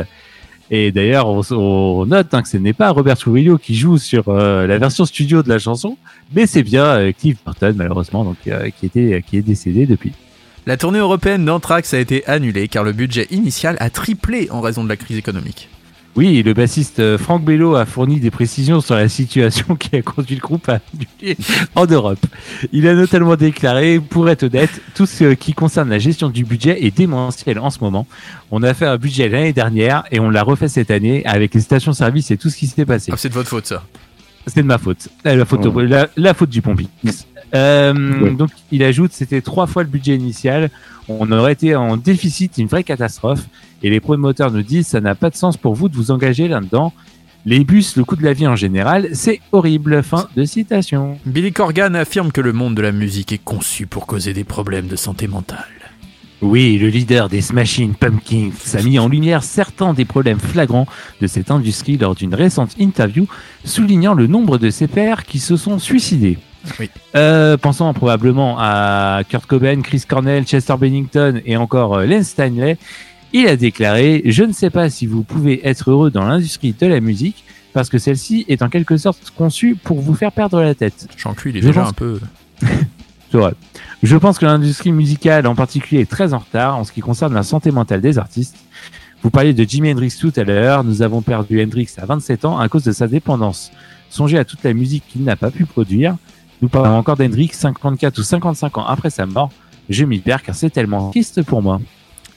Et 0.71 0.91
d'ailleurs, 0.91 1.27
on, 1.27 1.41
on 1.51 2.05
note 2.05 2.33
hein, 2.33 2.41
que 2.41 2.47
ce 2.49 2.57
n'est 2.57 2.73
pas 2.73 2.89
Robert 2.89 3.17
Trujillo 3.17 3.57
qui 3.57 3.75
joue 3.75 3.97
sur 3.97 4.25
euh, 4.27 4.67
la 4.67 4.77
version 4.77 5.05
studio 5.05 5.43
de 5.43 5.49
la 5.49 5.59
chanson, 5.59 5.97
mais 6.33 6.47
c'est 6.47 6.63
bien 6.63 6.85
euh, 6.85 7.11
Cliff 7.11 7.37
Burton 7.45 7.75
malheureusement, 7.77 8.23
donc 8.23 8.37
euh, 8.47 8.69
qui 8.69 8.85
était 8.85 9.23
qui 9.25 9.37
est 9.37 9.41
décédé 9.41 9.85
depuis. 9.85 10.13
La 10.65 10.77
tournée 10.77 10.99
européenne 10.99 11.45
d'Anthrax 11.45 11.93
a 11.93 11.99
été 11.99 12.25
annulée 12.25 12.67
car 12.67 12.83
le 12.83 12.91
budget 12.91 13.27
initial 13.29 13.77
a 13.79 13.89
triplé 13.89 14.49
en 14.49 14.61
raison 14.61 14.83
de 14.83 14.89
la 14.89 14.97
crise 14.97 15.17
économique. 15.17 15.69
Oui, 16.15 16.41
le 16.43 16.53
bassiste 16.53 16.99
euh, 16.99 17.17
Franck 17.17 17.43
Bello 17.43 17.75
a 17.75 17.85
fourni 17.85 18.21
des 18.21 18.31
précisions 18.31 18.79
sur 18.79 18.95
la 18.95 19.09
situation 19.09 19.75
qui 19.79 19.97
a 19.97 20.01
conduit 20.01 20.35
le 20.35 20.41
groupe 20.41 20.69
à 20.69 20.79
annuler 20.93 21.37
en 21.75 21.85
Europe. 21.85 22.25
Il 22.71 22.87
a 22.87 22.93
notamment 22.93 23.35
déclaré, 23.35 23.99
pour 23.99 24.29
être 24.29 24.43
honnête, 24.43 24.81
tout 24.95 25.05
ce 25.05 25.33
qui 25.33 25.53
concerne 25.53 25.89
la 25.89 25.99
gestion 25.99 26.29
du 26.29 26.45
budget 26.45 26.85
est 26.85 26.95
démentiel 26.95 27.59
en 27.59 27.69
ce 27.69 27.79
moment. 27.79 28.07
On 28.49 28.63
a 28.63 28.73
fait 28.73 28.85
un 28.85 28.97
budget 28.97 29.27
l'année 29.27 29.51
dernière 29.51 30.05
et 30.09 30.21
on 30.21 30.29
l'a 30.29 30.43
refait 30.43 30.69
cette 30.69 30.89
année 30.89 31.25
avec 31.25 31.53
les 31.53 31.59
stations-service 31.59 32.31
et 32.31 32.37
tout 32.37 32.49
ce 32.49 32.55
qui 32.55 32.67
s'est 32.67 32.85
passé. 32.85 33.11
Ah, 33.13 33.17
c'est 33.17 33.29
de 33.29 33.33
votre 33.33 33.49
faute 33.49 33.65
ça. 33.65 33.83
C'est 34.47 34.61
de 34.61 34.67
ma 34.67 34.77
faute. 34.77 35.07
La 35.23 35.43
faute, 35.45 35.65
Oh. 35.65 35.79
la, 35.81 36.07
la 36.15 36.33
faute 36.33 36.49
du 36.49 36.61
pompier. 36.61 36.87
Euh, 37.53 37.93
Ouais. 38.21 38.31
Donc, 38.31 38.49
il 38.71 38.83
ajoute, 38.83 39.11
c'était 39.13 39.41
trois 39.41 39.67
fois 39.67 39.83
le 39.83 39.89
budget 39.89 40.15
initial. 40.15 40.69
On 41.07 41.31
aurait 41.31 41.53
été 41.53 41.75
en 41.75 41.97
déficit, 41.97 42.57
une 42.57 42.67
vraie 42.67 42.83
catastrophe. 42.83 43.45
Et 43.83 43.89
les 43.89 43.99
promoteurs 43.99 44.51
nous 44.51 44.63
disent, 44.63 44.87
ça 44.87 45.01
n'a 45.01 45.15
pas 45.15 45.29
de 45.29 45.35
sens 45.35 45.57
pour 45.57 45.75
vous 45.75 45.89
de 45.89 45.95
vous 45.95 46.11
engager 46.11 46.47
là-dedans. 46.47 46.93
Les 47.45 47.63
bus, 47.63 47.95
le 47.95 48.03
coût 48.03 48.15
de 48.15 48.23
la 48.23 48.33
vie 48.33 48.47
en 48.47 48.55
général, 48.55 49.09
c'est 49.13 49.39
horrible. 49.51 50.01
Fin 50.01 50.27
de 50.35 50.45
citation. 50.45 51.19
Billy 51.27 51.51
Corgan 51.53 51.93
affirme 51.95 52.31
que 52.31 52.41
le 52.41 52.53
monde 52.53 52.73
de 52.73 52.81
la 52.81 52.91
musique 52.91 53.31
est 53.31 53.43
conçu 53.43 53.85
pour 53.85 54.07
causer 54.07 54.33
des 54.33 54.43
problèmes 54.43 54.87
de 54.87 54.95
santé 54.95 55.27
mentale. 55.27 55.63
Oui, 56.41 56.77
le 56.77 56.89
leader 56.89 57.29
des 57.29 57.41
Smashing 57.41 57.93
Pumpkins 57.93 58.51
a 58.73 58.81
mis 58.83 58.99
en 58.99 59.07
lumière 59.07 59.41
certains 59.43 59.93
des 59.93 60.05
problèmes 60.05 60.39
flagrants 60.39 60.85
de 61.21 61.27
cette 61.27 61.49
industrie 61.49 61.97
lors 61.97 62.13
d'une 62.13 62.35
récente 62.35 62.75
interview, 62.77 63.25
soulignant 63.63 64.13
le 64.13 64.27
nombre 64.27 64.57
de 64.57 64.69
ses 64.69 64.87
pairs 64.87 65.23
qui 65.23 65.39
se 65.39 65.55
sont 65.57 65.79
suicidés. 65.79 66.37
Oui. 66.79 66.89
Euh, 67.15 67.57
pensant 67.57 67.93
probablement 67.93 68.57
à 68.59 69.21
Kurt 69.27 69.45
Cobain, 69.45 69.81
Chris 69.81 70.03
Cornell, 70.07 70.43
Chester 70.45 70.75
Bennington 70.79 71.41
et 71.45 71.57
encore 71.57 71.95
euh, 71.95 72.05
Len 72.05 72.23
Stanley, 72.23 72.77
il 73.33 73.47
a 73.47 73.55
déclaré 73.55 74.21
«Je 74.25 74.43
ne 74.43 74.51
sais 74.51 74.69
pas 74.69 74.89
si 74.89 75.05
vous 75.07 75.23
pouvez 75.23 75.65
être 75.67 75.89
heureux 75.91 76.09
dans 76.11 76.25
l'industrie 76.25 76.73
de 76.79 76.87
la 76.87 77.01
musique, 77.01 77.43
parce 77.73 77.89
que 77.89 77.97
celle-ci 77.97 78.45
est 78.49 78.61
en 78.61 78.69
quelque 78.69 78.97
sorte 78.97 79.31
conçue 79.37 79.75
pour 79.75 80.01
vous 80.01 80.13
faire 80.15 80.31
perdre 80.31 80.61
la 80.61 80.75
tête.» 80.75 81.07
Jean-Cul, 81.17 81.49
il 81.51 81.57
est 81.57 81.61
Je 81.61 81.67
déjà 81.67 81.81
pense- 81.81 81.89
un 81.89 81.93
peu. 81.93 82.19
Je 84.03 84.17
pense 84.17 84.37
que 84.37 84.45
l'industrie 84.45 84.91
musicale 84.91 85.47
en 85.47 85.55
particulier 85.55 86.01
est 86.01 86.09
très 86.09 86.33
en 86.33 86.39
retard 86.39 86.77
en 86.77 86.83
ce 86.83 86.91
qui 86.91 87.01
concerne 87.01 87.33
la 87.33 87.43
santé 87.43 87.71
mentale 87.71 88.01
des 88.01 88.17
artistes. 88.17 88.55
Vous 89.23 89.29
parliez 89.29 89.53
de 89.53 89.63
Jimi 89.63 89.91
Hendrix 89.91 90.15
tout 90.19 90.33
à 90.35 90.43
l'heure. 90.43 90.83
Nous 90.83 91.01
avons 91.01 91.21
perdu 91.21 91.61
Hendrix 91.63 91.89
à 91.97 92.05
27 92.05 92.45
ans 92.45 92.59
à 92.59 92.69
cause 92.69 92.83
de 92.83 92.91
sa 92.91 93.07
dépendance. 93.07 93.71
Songez 94.09 94.37
à 94.37 94.45
toute 94.45 94.63
la 94.63 94.73
musique 94.73 95.03
qu'il 95.07 95.23
n'a 95.23 95.35
pas 95.35 95.51
pu 95.51 95.65
produire. 95.65 96.15
Nous 96.61 96.69
parlons 96.69 96.95
encore 96.95 97.17
d'Hendrix 97.17 97.49
54 97.51 98.17
ou 98.17 98.23
55 98.23 98.77
ans 98.77 98.85
après 98.85 99.09
sa 99.09 99.25
mort. 99.25 99.49
Je 99.89 100.05
m'y 100.05 100.19
perds 100.19 100.43
car 100.43 100.55
c'est 100.55 100.69
tellement 100.69 101.09
triste 101.09 101.43
pour 101.43 101.61
moi. 101.61 101.81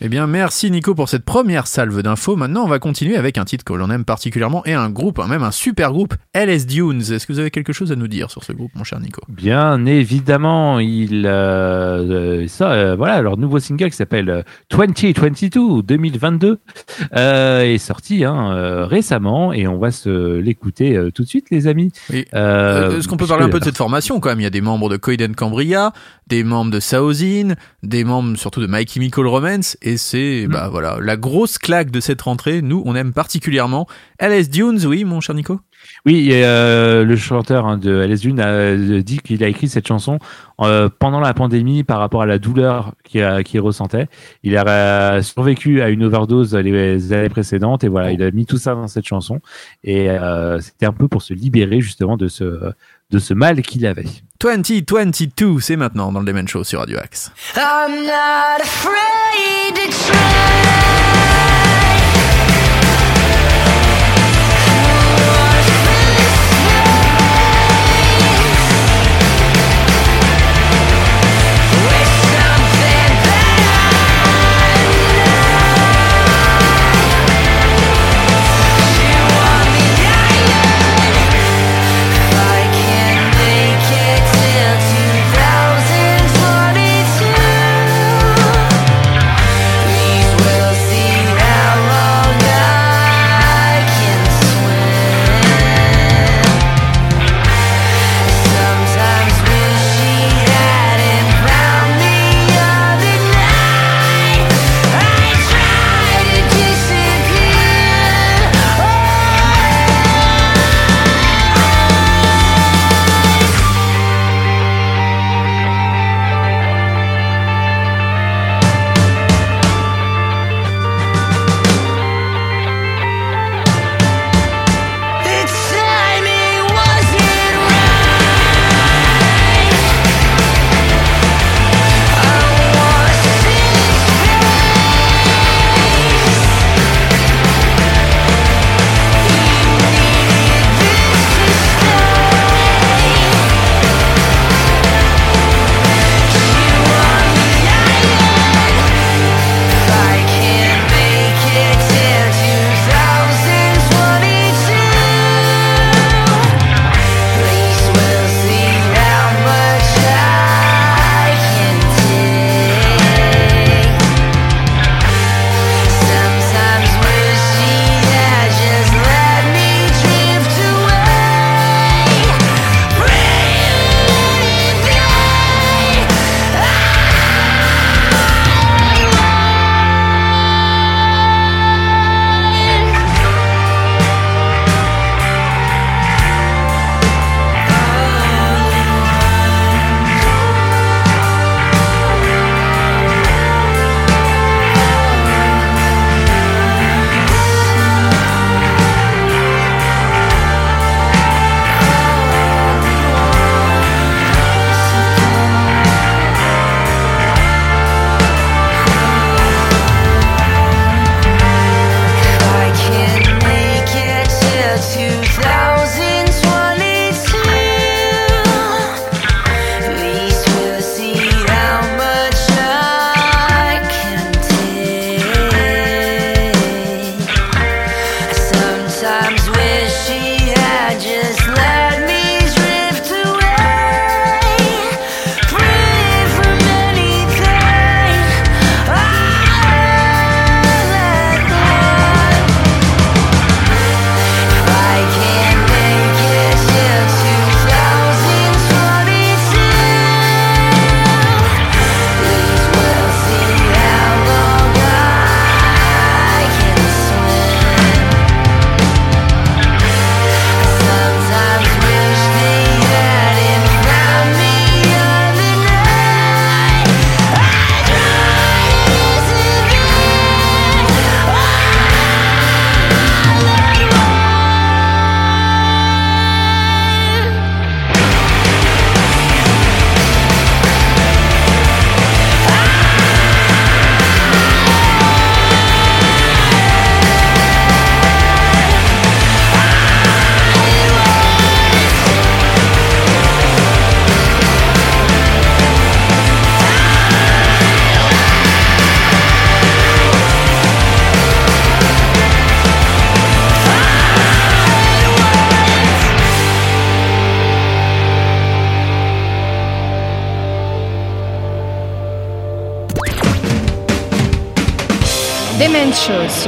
Eh 0.01 0.09
bien, 0.09 0.29
merci 0.29 0.71
Nico 0.71 0.95
pour 0.95 1.09
cette 1.09 1.25
première 1.25 1.67
salve 1.67 2.03
d'infos. 2.03 2.37
Maintenant, 2.37 2.63
on 2.63 2.69
va 2.69 2.79
continuer 2.79 3.17
avec 3.17 3.37
un 3.37 3.45
titre 3.45 3.65
que 3.65 3.73
l'on 3.73 3.91
aime 3.91 4.05
particulièrement 4.05 4.65
et 4.65 4.73
un 4.73 4.91
groupe, 4.91 5.19
même 5.27 5.43
un 5.43 5.51
super 5.51 5.91
groupe, 5.91 6.15
LS 6.35 6.67
Dunes. 6.67 7.01
Est-ce 7.01 7.27
que 7.27 7.33
vous 7.33 7.41
avez 7.41 7.51
quelque 7.51 7.73
chose 7.73 7.91
à 7.91 7.97
nous 7.97 8.07
dire 8.07 8.31
sur 8.31 8.45
ce 8.45 8.53
groupe, 8.53 8.71
mon 8.77 8.85
cher 8.85 9.01
Nico? 9.01 9.23
Bien 9.29 9.85
évidemment, 9.87 10.79
il 10.79 11.27
euh, 11.27 12.43
euh, 12.43 12.47
ça 12.47 12.71
euh, 12.71 12.95
voilà 12.95 13.21
leur 13.23 13.39
nouveau 13.39 13.59
single 13.59 13.91
qui 13.91 13.97
s'appelle 13.97 14.31
euh, 14.31 14.43
2022 14.71 15.83
2022 15.83 16.61
euh, 17.17 17.63
est 17.63 17.79
sorti 17.79 18.25
hein, 18.25 18.87
récemment 18.87 19.53
et 19.53 19.67
on 19.67 19.79
va 19.79 19.91
se 19.91 20.39
l'écouter 20.39 20.97
tout 21.13 21.25
de 21.25 21.29
suite 21.29 21.51
les 21.51 21.67
amis. 21.67 21.91
Est-ce 22.13 23.09
qu'on 23.09 23.17
peut 23.17 23.27
parler 23.27 23.47
un 23.47 23.49
peu 23.49 23.59
de 23.59 23.65
cette 23.65 23.77
formation 23.77 24.21
quand 24.21 24.29
même? 24.29 24.39
Il 24.39 24.45
y 24.45 24.47
a 24.47 24.51
des 24.51 24.61
membres 24.61 24.89
de 24.89 24.97
Coiden 24.97 25.35
Cambria, 25.35 25.93
des 26.29 26.45
membres 26.45 26.71
de 26.71 26.81
Saozin, 26.81 27.55
des 27.83 28.05
membres 28.05 28.37
surtout 28.37 28.61
de 28.61 28.67
My 28.69 28.87
Chemical 28.87 29.27
Romance, 29.27 29.77
et 29.83 29.97
c'est 29.97 30.47
Mm. 30.47 30.53
bah 30.53 30.69
voilà 30.71 30.99
la 31.01 31.17
grosse 31.17 31.59
claque 31.59 31.91
de 31.91 32.01
cette 32.01 32.23
rentrée. 32.23 32.63
Nous, 32.63 32.83
on 32.87 32.95
aime 32.95 33.13
particulièrement 33.13 33.87
LS 34.21 34.51
Dunes, 34.51 34.85
oui, 34.87 35.05
mon 35.05 35.21
cher 35.21 35.35
Nico? 35.35 35.61
Oui, 36.05 36.31
et, 36.33 36.45
euh, 36.45 37.05
le 37.05 37.17
chanteur 37.17 37.67
hein, 37.67 37.79
de 37.79 38.03
LS 38.03 38.21
Dune 38.21 38.41
a 38.41 38.49
euh, 38.49 39.03
dit 39.03 39.19
qu'il 39.19 39.43
a 39.45 39.49
écrit 39.49 39.69
cette 39.69 39.87
chanson 39.87 40.19
euh, 40.61 40.89
pendant 40.99 41.21
la 41.21 41.35
pandémie 41.35 41.85
par 41.85 42.01
rapport 42.01 42.23
à 42.23 42.27
la 42.27 42.39
douleur 42.39 42.95
qu'il 43.05 43.61
ressentait. 43.61 44.09
Il 44.43 44.57
a 44.57 44.67
euh, 44.69 45.23
survécu 45.23 45.81
à 45.81 45.89
une 45.89 46.03
overdose 46.05 46.55
les 46.55 47.13
années 47.13 47.29
précédentes 47.29 47.85
et 47.85 47.89
voilà, 47.89 48.11
il 48.13 48.23
a 48.23 48.31
mis 48.33 48.45
tout 48.45 48.59
ça 48.59 48.75
dans 48.75 48.89
cette 48.89 49.07
chanson 49.07 49.41
et 49.85 50.11
euh, 50.11 50.59
c'était 50.61 50.87
un 50.87 50.93
peu 50.93 51.07
pour 51.07 51.23
se 51.23 51.33
libérer 51.33 51.81
justement 51.81 52.17
de 52.17 52.27
ce 52.29 52.73
de 53.11 53.19
ce 53.19 53.33
mal 53.35 53.63
qu'il 53.63 53.87
avait. 53.87 54.05
2022, 54.41 55.61
c'est 55.61 55.77
maintenant 55.77 56.13
dans 56.13 56.21
le 56.21 56.27
Demen 56.27 56.47
Show 56.47 56.65
sur 56.65 56.81
Radio 56.81 56.99
Axe. 56.99 57.31
I'm 57.57 58.05
not 58.05 58.61
afraid 58.63 59.75
to 59.75 59.91
try. 60.07 60.88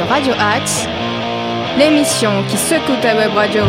Radio 0.08 0.32
Axe, 0.38 0.86
l'émission 1.78 2.42
qui 2.48 2.56
secoue 2.56 2.96
ta 3.00 3.14
web 3.14 3.34
radio. 3.34 3.62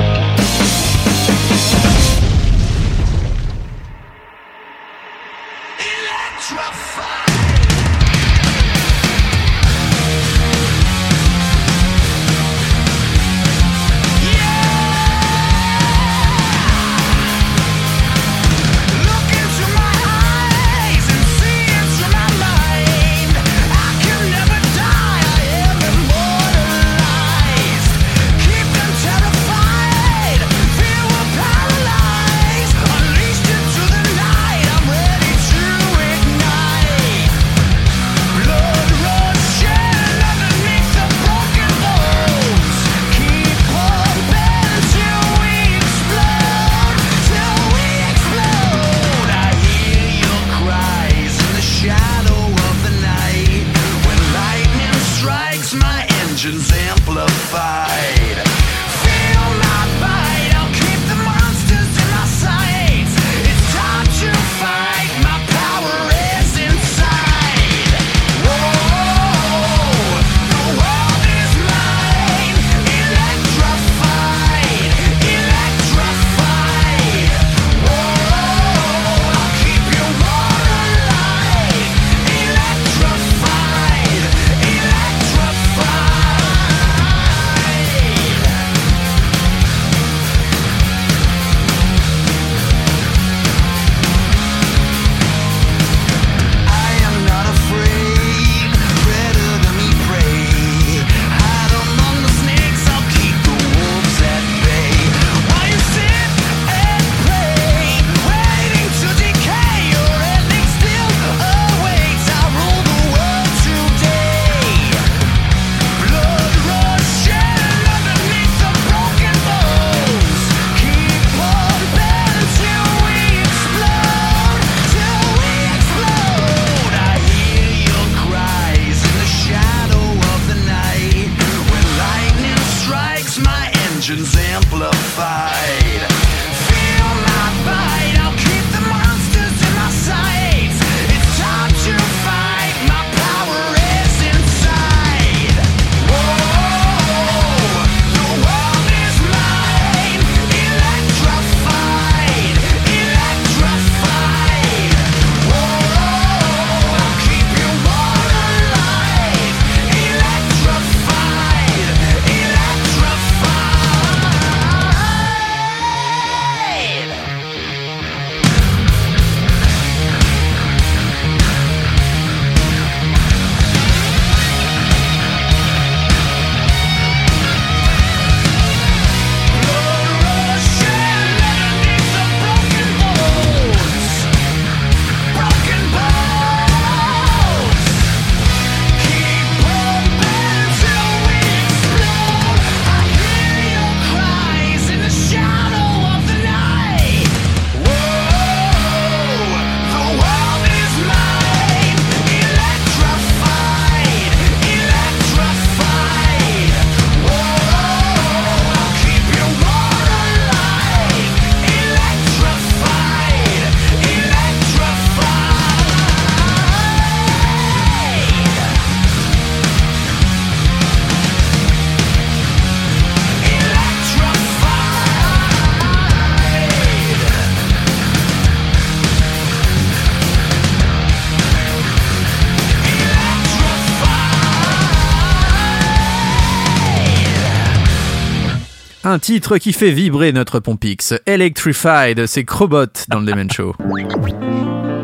Un 239.11 239.19
titre 239.19 239.57
qui 239.57 239.73
fait 239.73 239.91
vibrer 239.91 240.31
notre 240.31 240.61
Pompix. 240.61 241.13
Electrified, 241.25 242.27
c'est 242.27 242.45
Crobot 242.45 242.85
dans 243.09 243.19
le 243.19 243.25
Demen 243.25 243.51
Show. 243.51 243.75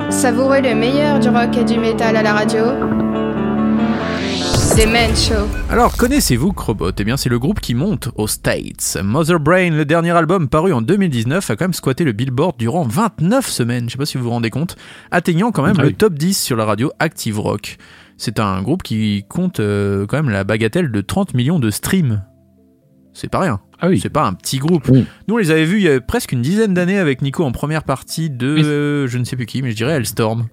Savourez 0.09 0.61
le 0.61 0.75
meilleur 0.75 1.19
du 1.19 1.27
rock 1.27 1.57
et 1.57 1.65
du 1.65 1.77
métal 1.77 2.15
à 2.15 2.23
la 2.23 2.31
radio. 2.31 2.63
Demen 4.77 5.13
Show. 5.13 5.45
Alors, 5.69 5.97
connaissez-vous 5.97 6.53
Crobot? 6.53 6.93
Eh 6.97 7.03
bien, 7.03 7.17
c'est 7.17 7.27
le 7.27 7.37
groupe 7.37 7.59
qui 7.59 7.75
monte 7.75 8.07
aux 8.15 8.27
States. 8.27 8.97
Mother 9.03 9.41
Brain, 9.41 9.71
le 9.71 9.83
dernier 9.83 10.11
album 10.11 10.47
paru 10.47 10.71
en 10.71 10.81
2019, 10.81 11.51
a 11.51 11.55
quand 11.57 11.65
même 11.65 11.73
squatté 11.73 12.05
le 12.05 12.13
Billboard 12.13 12.55
durant 12.57 12.83
29 12.83 13.45
semaines. 13.45 13.89
Je 13.89 13.91
sais 13.91 13.97
pas 13.97 14.05
si 14.05 14.17
vous 14.17 14.23
vous 14.23 14.29
rendez 14.29 14.51
compte, 14.51 14.77
atteignant 15.11 15.51
quand 15.51 15.63
même 15.63 15.75
Ah 15.79 15.83
le 15.83 15.91
top 15.91 16.13
10 16.13 16.41
sur 16.41 16.55
la 16.55 16.63
radio 16.63 16.93
Active 16.99 17.41
Rock. 17.41 17.75
C'est 18.15 18.39
un 18.39 18.61
groupe 18.61 18.83
qui 18.83 19.25
compte 19.27 19.59
euh, 19.59 20.05
quand 20.07 20.15
même 20.15 20.29
la 20.29 20.45
bagatelle 20.45 20.93
de 20.93 21.01
30 21.01 21.33
millions 21.33 21.59
de 21.59 21.71
streams. 21.71 22.23
C'est 23.11 23.29
pas 23.29 23.39
rien. 23.39 23.59
Ah 23.79 23.87
oui. 23.89 23.99
C'est 23.99 24.09
pas 24.09 24.25
un 24.25 24.33
petit 24.33 24.57
groupe. 24.57 24.87
Oui. 24.89 25.05
Nous, 25.27 25.35
on 25.35 25.37
les 25.37 25.51
avait 25.51 25.65
vus 25.65 25.77
il 25.77 25.83
y 25.83 25.89
a 25.89 26.01
presque 26.01 26.31
une 26.31 26.41
dizaine 26.41 26.73
d'années 26.73 26.97
avec 26.97 27.21
Nico 27.21 27.43
en 27.43 27.51
première 27.51 27.83
partie 27.83 28.29
de, 28.29 28.47
euh, 28.47 29.07
je 29.07 29.17
ne 29.17 29.23
sais 29.23 29.35
plus 29.35 29.45
qui, 29.45 29.61
mais 29.61 29.71
je 29.71 29.75
dirais 29.75 29.93
Hellstorm. 29.93 30.47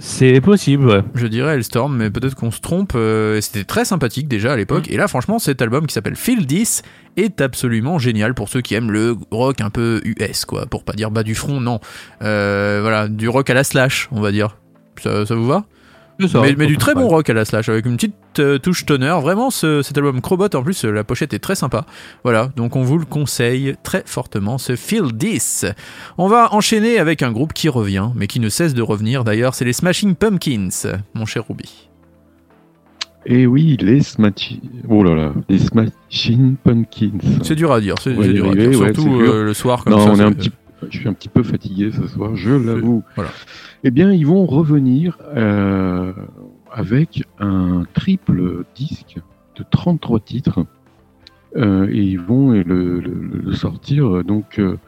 C'est 0.00 0.40
possible, 0.42 0.86
ouais. 0.86 1.02
Je 1.14 1.26
dirais 1.26 1.54
Hellstorm, 1.54 1.96
mais 1.96 2.10
peut-être 2.10 2.34
qu'on 2.34 2.50
se 2.50 2.60
trompe. 2.60 2.92
euh, 2.94 3.40
C'était 3.40 3.64
très 3.64 3.84
sympathique 3.86 4.28
déjà 4.28 4.52
à 4.52 4.56
l'époque. 4.56 4.90
Et 4.90 4.96
là, 4.98 5.08
franchement, 5.08 5.38
cet 5.38 5.62
album 5.62 5.86
qui 5.86 5.94
s'appelle 5.94 6.16
Feel 6.16 6.46
This 6.46 6.82
est 7.16 7.40
absolument 7.40 7.98
génial 7.98 8.34
pour 8.34 8.48
ceux 8.50 8.60
qui 8.60 8.74
aiment 8.74 8.90
le 8.90 9.16
rock 9.30 9.60
un 9.62 9.70
peu 9.70 10.02
US, 10.04 10.44
quoi. 10.44 10.66
Pour 10.66 10.84
pas 10.84 10.92
dire 10.92 11.10
bas 11.10 11.22
du 11.22 11.34
front, 11.34 11.60
non. 11.60 11.80
Euh, 12.22 12.80
voilà, 12.82 13.08
du 13.08 13.28
rock 13.30 13.48
à 13.48 13.54
la 13.54 13.64
slash, 13.64 14.08
on 14.12 14.20
va 14.20 14.30
dire. 14.30 14.58
Ça, 15.02 15.24
ça 15.24 15.34
vous 15.34 15.46
va? 15.46 15.64
Ça, 16.28 16.40
mais, 16.40 16.54
mais 16.56 16.66
du 16.66 16.76
très 16.78 16.94
bon 16.94 17.08
rock 17.08 17.28
à 17.30 17.34
la 17.34 17.44
Slash, 17.44 17.68
avec 17.68 17.86
une 17.86 17.96
petite 17.96 18.14
euh, 18.38 18.58
touche 18.58 18.84
teneur. 18.86 19.20
Vraiment, 19.20 19.50
ce- 19.50 19.82
cet 19.82 19.96
album 19.98 20.20
Crobot, 20.20 20.48
en 20.54 20.62
plus, 20.62 20.84
euh, 20.84 20.90
la 20.90 21.04
pochette 21.04 21.32
est 21.34 21.38
très 21.38 21.54
sympa. 21.54 21.86
Voilà, 22.24 22.50
donc 22.56 22.76
on 22.76 22.82
vous 22.82 22.98
le 22.98 23.04
conseille 23.04 23.74
très 23.82 24.02
fortement, 24.06 24.58
ce 24.58 24.76
Feel 24.76 25.16
This. 25.18 25.66
On 26.18 26.28
va 26.28 26.52
enchaîner 26.54 26.98
avec 26.98 27.22
un 27.22 27.32
groupe 27.32 27.52
qui 27.52 27.68
revient, 27.68 28.08
mais 28.14 28.26
qui 28.26 28.40
ne 28.40 28.48
cesse 28.48 28.74
de 28.74 28.82
revenir 28.82 29.24
d'ailleurs, 29.24 29.54
c'est 29.54 29.64
les 29.64 29.72
Smashing 29.72 30.14
Pumpkins, 30.14 30.68
mon 31.14 31.26
cher 31.26 31.44
Ruby. 31.48 31.88
Et 33.24 33.46
oui, 33.46 33.76
les 33.80 34.02
Smachi... 34.02 34.60
Oh 34.88 35.04
là 35.04 35.14
là, 35.14 35.32
les 35.48 35.58
Smashing 35.58 36.56
Pumpkins. 36.64 37.18
C'est 37.42 37.54
dur 37.54 37.70
à 37.70 37.80
dire, 37.80 37.94
c'est 38.02 38.14
Ouais, 38.16 38.32
dur 38.32 38.50
à 38.50 38.54
dire, 38.56 38.74
surtout 38.74 39.20
euh, 39.20 39.44
le 39.44 39.54
soir 39.54 39.84
comme 39.84 39.92
Non, 39.92 40.04
ça. 40.06 40.10
on 40.12 40.16
est 40.18 40.22
un 40.24 40.32
petit... 40.32 40.50
je 40.90 40.98
suis 40.98 41.08
un 41.08 41.12
petit 41.12 41.28
peu 41.28 41.42
fatigué 41.42 41.90
ce 41.92 42.06
soir, 42.06 42.34
je 42.36 42.50
l'avoue. 42.50 43.02
Voilà. 43.16 43.30
Eh 43.84 43.90
bien, 43.90 44.12
ils 44.12 44.26
vont 44.26 44.46
revenir 44.46 45.18
euh, 45.36 46.12
avec 46.72 47.24
un 47.38 47.84
triple 47.94 48.64
disque 48.74 49.18
de 49.56 49.64
33 49.70 50.20
titres. 50.20 50.64
Euh, 51.56 51.86
et 51.90 52.02
ils 52.02 52.18
vont 52.20 52.50
le, 52.52 52.62
le- 52.62 53.00
le 53.00 53.52
sortir 53.52 54.24
donc 54.24 54.58
euh, 54.58 54.78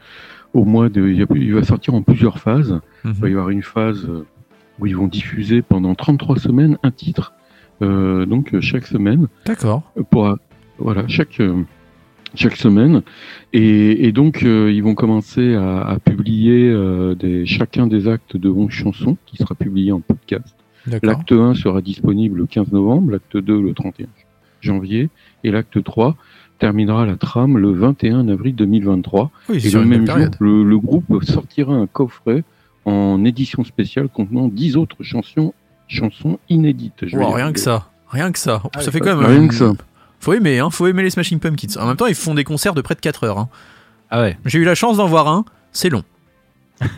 au 0.55 0.65
mois 0.65 0.89
de. 0.89 1.07
Il, 1.09 1.55
va 1.55 1.63
sortir 1.63 1.93
en 1.95 2.01
plusieurs 2.03 2.39
phases. 2.39 2.81
Mhm. 3.05 3.13
Il 3.17 3.21
va 3.21 3.29
y 3.29 3.33
avoir 3.33 3.51
une 3.51 3.63
phase 3.63 4.09
où 4.79 4.87
ils 4.87 4.97
vont 4.97 5.07
diffuser 5.07 5.61
pendant 5.61 5.95
33 5.95 6.39
semaines 6.39 6.79
un 6.83 6.91
titre, 6.91 7.33
donc 7.81 8.59
chaque 8.61 8.87
semaine 8.87 9.29
D'accord. 9.47 9.83
pour 10.11 10.37
voilà 10.79 11.07
chaque 11.07 11.41
chaque 12.35 12.57
semaine 12.57 13.03
et, 13.53 14.07
et 14.07 14.13
donc 14.13 14.43
euh, 14.43 14.73
ils 14.73 14.83
vont 14.83 14.95
commencer 14.95 15.55
à, 15.55 15.83
à 15.83 15.99
publier 15.99 16.69
euh, 16.71 17.15
des, 17.15 17.47
chacun 17.47 17.87
des 17.87 18.09
actes 18.09 18.37
de 18.37 18.49
11 18.49 18.71
chansons 18.71 19.17
qui 19.27 19.37
sera 19.37 19.55
publié 19.55 19.93
en 19.93 20.01
podcast. 20.01 20.55
L'acte 21.03 21.33
1 21.33 21.55
sera 21.55 21.81
disponible 21.81 22.39
le 22.41 22.47
15 22.47 22.73
novembre, 22.73 23.13
l'acte 23.13 23.37
2 23.37 23.61
le 23.61 23.73
31 23.73 24.07
janvier 24.61 25.09
et 25.45 25.51
l'acte 25.51 25.83
3 25.83 26.17
terminera 26.59 27.07
la 27.07 27.17
trame 27.17 27.59
le 27.59 27.73
21 27.73 28.29
avril 28.29 28.55
2023 28.55 29.31
Oui, 29.49 29.67
et 29.67 29.71
le 29.71 29.85
même 29.85 30.07
jour 30.07 30.17
le, 30.41 30.63
le 30.65 30.79
groupe 30.79 31.23
sortira 31.25 31.75
un 31.75 31.87
coffret 31.87 32.45
en 32.85 33.25
édition 33.25 33.65
spéciale 33.65 34.09
contenant 34.09 34.49
10 34.49 34.77
autres 34.77 35.03
chansons 35.03 35.55
chansons 35.87 36.39
inédites. 36.49 37.05
Je 37.07 37.17
Wow, 37.17 37.31
rien 37.33 37.53
que 37.53 37.61
ça. 37.61 37.91
Rien 38.09 38.31
que 38.33 38.39
ça. 38.39 38.63
Ah 38.75 38.81
ça 38.81 38.91
fait 38.91 39.01
quand 39.01 39.17
même. 39.17 39.27
Rien 39.27 39.49
que 39.49 39.55
ça. 39.55 39.73
Faut 40.25 40.33
aimer, 40.33 40.59
hein. 40.59 40.71
Faut 40.71 40.87
aimer 40.87 41.03
les 41.03 41.11
Smashing 41.11 41.39
Pumpkins. 41.39 41.79
En 41.79 41.87
même 41.87 41.97
temps, 41.97 42.07
ils 42.07 42.15
font 42.15 42.35
des 42.35 42.45
concerts 42.45 42.75
de 42.75 42.81
près 42.81 42.95
de 42.95 43.01
4 43.01 43.25
heures. 43.25 43.39
hein. 43.39 43.49
Ah 44.11 44.23
ouais. 44.23 44.39
J'ai 44.47 44.59
eu 44.59 44.65
la 44.65 44.75
chance 44.75 44.97
d'en 44.97 45.07
voir 45.07 45.29
un. 45.29 45.45
C'est 45.71 45.91
long. 45.91 46.03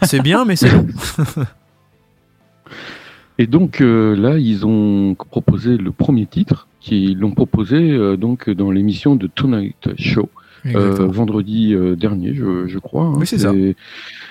C'est 0.03 0.23
bien, 0.23 0.45
mais 0.45 0.55
c'est 0.55 0.71
long. 0.71 0.87
Et 3.39 3.47
donc 3.47 3.81
euh, 3.81 4.15
là, 4.17 4.39
ils 4.39 4.65
ont 4.65 5.15
proposé 5.15 5.77
le 5.77 5.93
premier 5.93 6.27
titre, 6.27 6.69
qui 6.81 7.15
l'ont 7.15 7.33
proposé 7.33 7.77
euh, 7.91 8.17
donc 8.17 8.49
dans 8.49 8.71
l'émission 8.71 9.15
de 9.17 9.27
Tonight 9.27 9.91
Show 9.99 10.31
euh, 10.67 11.07
vendredi 11.07 11.75
euh, 11.75 11.97
dernier, 11.97 12.35
je, 12.35 12.67
je 12.67 12.79
crois. 12.79 13.05
hein. 13.05 13.13
Oui, 13.17 13.27
c'est 13.27 13.39
ça. 13.39 13.53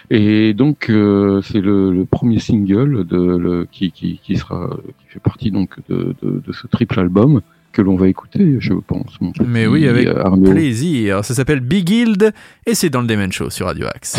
Et 0.09 0.53
donc 0.53 0.89
euh, 0.89 1.41
c'est 1.43 1.61
le, 1.61 1.91
le 1.91 2.05
premier 2.05 2.39
single 2.39 3.05
de 3.05 3.17
le, 3.17 3.67
qui, 3.71 3.91
qui, 3.91 4.19
qui 4.23 4.35
sera 4.37 4.69
qui 4.99 5.05
fait 5.13 5.19
partie 5.19 5.51
donc 5.51 5.75
de, 5.89 6.15
de, 6.23 6.41
de 6.45 6.51
ce 6.53 6.65
triple 6.67 6.99
album 6.99 7.41
que 7.75 7.81
l'on 7.81 7.97
va 7.97 8.07
écouter, 8.07 8.55
je 8.59 8.73
pense. 8.73 9.19
Mon 9.19 9.31
petit, 9.31 9.43
Mais 9.45 9.67
oui, 9.67 9.87
avec 9.87 10.07
Arnaud. 10.07 10.49
Plaisir. 10.49 11.25
Ça 11.25 11.33
s'appelle 11.33 11.59
Big 11.59 11.85
Guild 11.85 12.33
et 12.65 12.73
c'est 12.73 12.89
dans 12.89 13.01
le 13.01 13.07
Demen 13.07 13.31
Show 13.31 13.49
sur 13.49 13.65
Radio 13.65 13.85
Axe. 13.93 14.15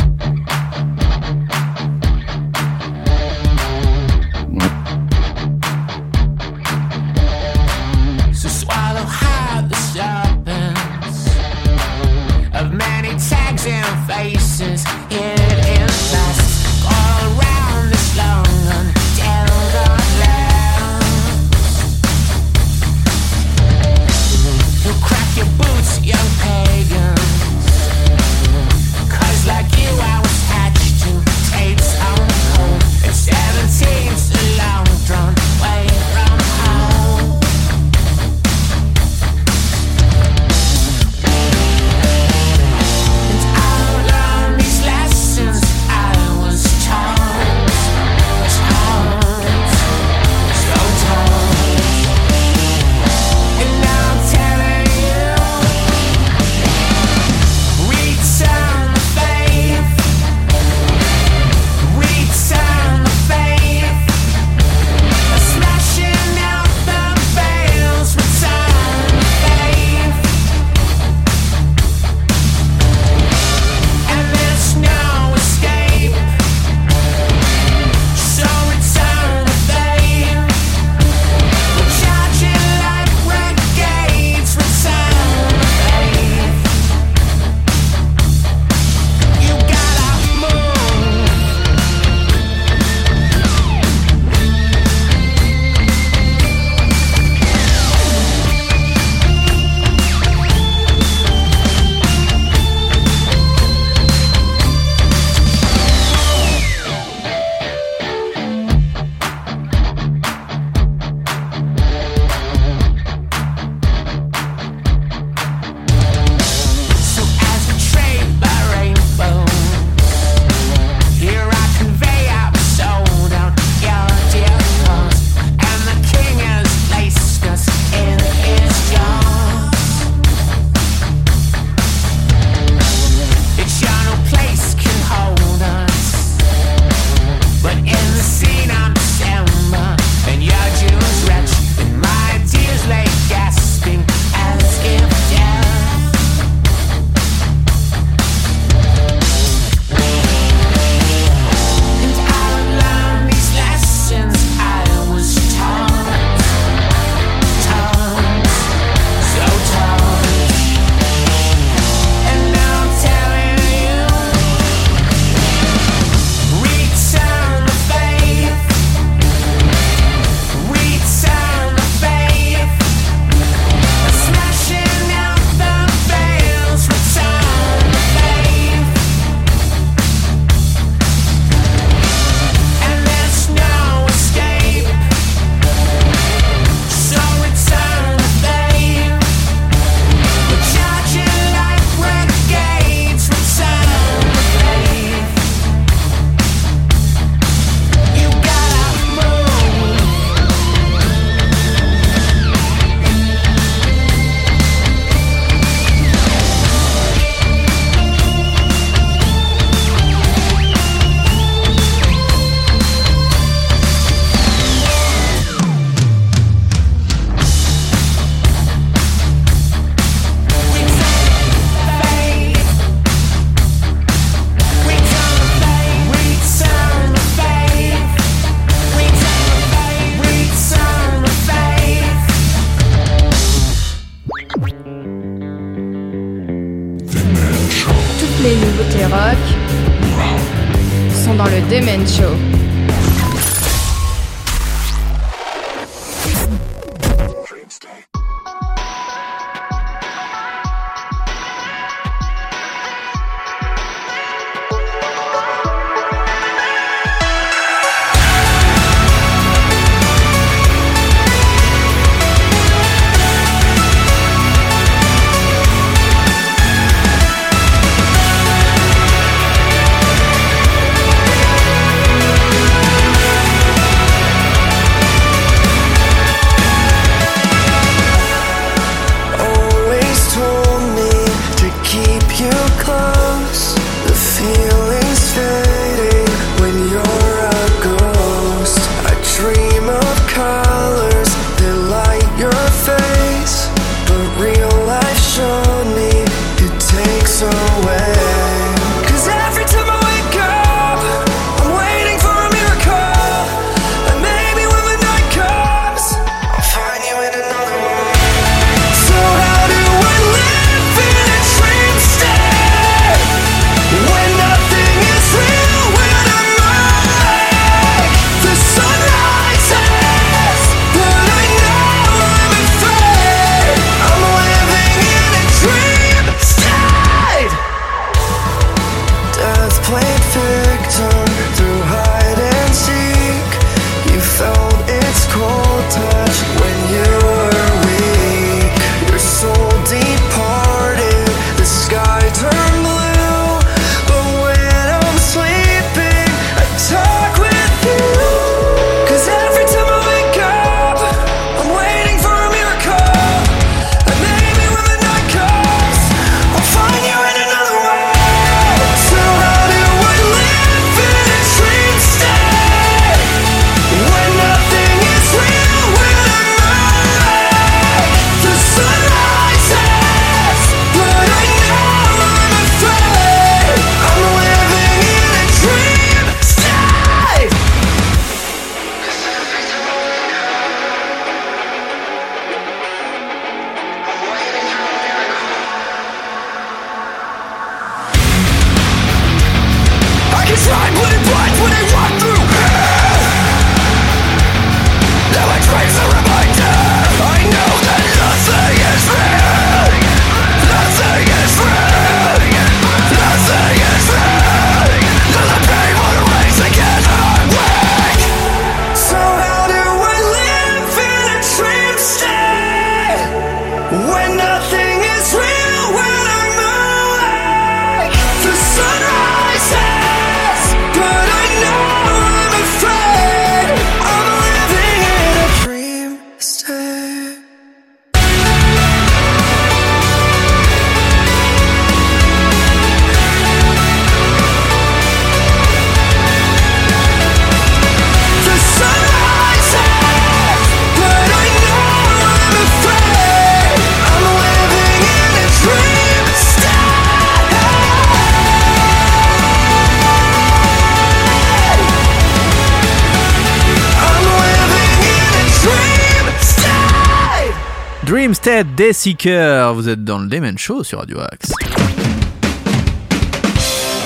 Day 458.64 458.92
Seeker, 458.92 459.74
vous 459.74 459.88
êtes 459.88 460.02
dans 460.04 460.18
le 460.18 460.28
Demen 460.28 460.56
Show 460.56 460.82
sur 460.82 460.98
Radio 461.00 461.18
Axe. 461.20 461.52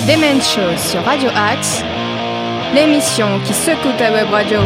Demen 0.07 0.41
Show 0.41 0.77
sur 0.77 1.03
Radio 1.05 1.29
Axe, 1.35 1.83
l'émission 2.75 3.27
qui 3.47 3.53
secoue 3.53 3.97
ta 3.99 4.13
web 4.13 4.29
radio. 4.31 4.59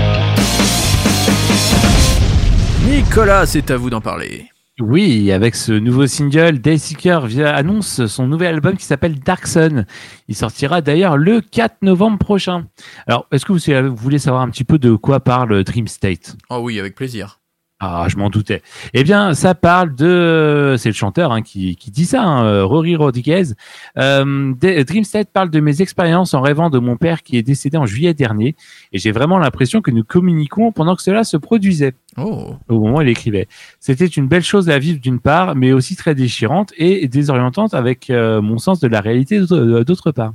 Nicolas, 2.86 3.46
c'est 3.46 3.70
à 3.70 3.76
vous 3.76 3.90
d'en 3.90 4.00
parler. 4.00 4.46
Oui, 4.80 5.30
avec 5.30 5.54
ce 5.54 5.72
nouveau 5.72 6.06
single, 6.06 6.58
Dayseeker 6.58 7.26
via- 7.26 7.54
annonce 7.54 8.06
son 8.06 8.26
nouvel 8.26 8.54
album 8.54 8.76
qui 8.76 8.84
s'appelle 8.84 9.18
Dark 9.20 9.46
Sun. 9.46 9.86
Il 10.28 10.34
sortira 10.34 10.80
d'ailleurs 10.80 11.16
le 11.16 11.40
4 11.40 11.76
novembre 11.82 12.18
prochain. 12.18 12.66
Alors, 13.06 13.26
est-ce 13.30 13.44
que 13.44 13.52
vous, 13.52 13.88
vous 13.90 13.96
voulez 13.96 14.18
savoir 14.18 14.42
un 14.42 14.50
petit 14.50 14.64
peu 14.64 14.78
de 14.78 14.94
quoi 14.96 15.20
parle 15.20 15.62
Dream 15.62 15.86
State? 15.86 16.36
Oh 16.50 16.58
oui, 16.62 16.80
avec 16.80 16.94
plaisir. 16.96 17.38
Ah, 17.86 18.06
je 18.08 18.16
m'en 18.16 18.30
doutais. 18.30 18.62
Eh 18.94 19.04
bien, 19.04 19.34
ça 19.34 19.54
parle 19.54 19.94
de... 19.94 20.74
C'est 20.78 20.88
le 20.88 20.94
chanteur 20.94 21.32
hein, 21.32 21.42
qui, 21.42 21.76
qui 21.76 21.90
dit 21.90 22.06
ça, 22.06 22.22
hein, 22.22 22.46
euh, 22.46 22.64
Rory 22.64 22.96
Rodriguez. 22.96 23.52
Euh, 23.98 24.54
parle 25.34 25.50
de 25.50 25.60
mes 25.60 25.82
expériences 25.82 26.32
en 26.32 26.40
rêvant 26.40 26.70
de 26.70 26.78
mon 26.78 26.96
père 26.96 27.22
qui 27.22 27.36
est 27.36 27.42
décédé 27.42 27.76
en 27.76 27.84
juillet 27.84 28.14
dernier. 28.14 28.56
Et 28.92 28.98
j'ai 28.98 29.12
vraiment 29.12 29.38
l'impression 29.38 29.82
que 29.82 29.90
nous 29.90 30.02
communiquons 30.02 30.72
pendant 30.72 30.96
que 30.96 31.02
cela 31.02 31.24
se 31.24 31.36
produisait 31.36 31.92
Oh, 32.16 32.54
au 32.68 32.80
moment 32.80 32.98
où 32.98 33.02
il 33.02 33.08
écrivait. 33.08 33.48
C'était 33.80 34.06
une 34.06 34.28
belle 34.28 34.42
chose 34.42 34.70
à 34.70 34.78
vivre 34.78 35.00
d'une 35.00 35.20
part, 35.20 35.54
mais 35.54 35.72
aussi 35.72 35.94
très 35.94 36.14
déchirante 36.14 36.72
et 36.78 37.06
désorientante 37.08 37.74
avec 37.74 38.08
euh, 38.08 38.40
mon 38.40 38.56
sens 38.56 38.80
de 38.80 38.88
la 38.88 39.00
réalité 39.00 39.40
d'autre 39.40 39.82
d'autre 39.82 40.10
part. 40.12 40.32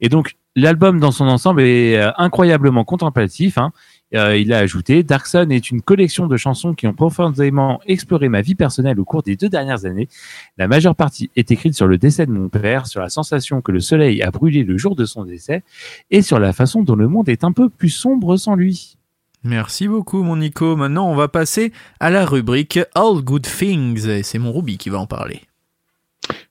Et 0.00 0.08
donc, 0.08 0.34
l'album 0.56 1.00
dans 1.00 1.12
son 1.12 1.26
ensemble 1.26 1.62
est 1.62 1.96
euh, 1.96 2.10
incroyablement 2.16 2.84
contemplatif. 2.84 3.58
hein. 3.58 3.72
Euh, 4.14 4.36
il 4.36 4.52
a 4.52 4.58
ajouté, 4.58 5.02
Dark 5.02 5.26
Sun 5.26 5.50
est 5.50 5.70
une 5.70 5.82
collection 5.82 6.26
de 6.26 6.36
chansons 6.36 6.74
qui 6.74 6.86
ont 6.86 6.94
profondément 6.94 7.80
exploré 7.86 8.28
ma 8.28 8.42
vie 8.42 8.54
personnelle 8.54 9.00
au 9.00 9.04
cours 9.04 9.22
des 9.22 9.36
deux 9.36 9.48
dernières 9.48 9.84
années. 9.86 10.08
La 10.56 10.68
majeure 10.68 10.94
partie 10.94 11.30
est 11.36 11.50
écrite 11.50 11.74
sur 11.74 11.86
le 11.86 11.98
décès 11.98 12.26
de 12.26 12.30
mon 12.30 12.48
père, 12.48 12.86
sur 12.86 13.00
la 13.00 13.08
sensation 13.08 13.60
que 13.60 13.72
le 13.72 13.80
soleil 13.80 14.22
a 14.22 14.30
brûlé 14.30 14.62
le 14.62 14.78
jour 14.78 14.94
de 14.94 15.04
son 15.04 15.24
décès 15.24 15.64
et 16.10 16.22
sur 16.22 16.38
la 16.38 16.52
façon 16.52 16.82
dont 16.82 16.96
le 16.96 17.08
monde 17.08 17.28
est 17.28 17.44
un 17.44 17.52
peu 17.52 17.68
plus 17.68 17.90
sombre 17.90 18.36
sans 18.36 18.54
lui. 18.54 18.96
merci 19.42 19.88
beaucoup 19.88 20.22
mon 20.22 20.36
Nico. 20.36 20.76
Maintenant, 20.76 21.10
on 21.10 21.16
va 21.16 21.28
passer 21.28 21.72
à 21.98 22.10
la 22.10 22.24
rubrique 22.24 22.78
All 22.94 23.20
Good 23.22 23.42
Things 23.42 24.08
et 24.08 24.22
c'est 24.22 24.38
mon 24.38 24.52
Ruby 24.52 24.78
qui 24.78 24.90
va 24.90 24.98
en 25.00 25.06
parler. 25.06 25.42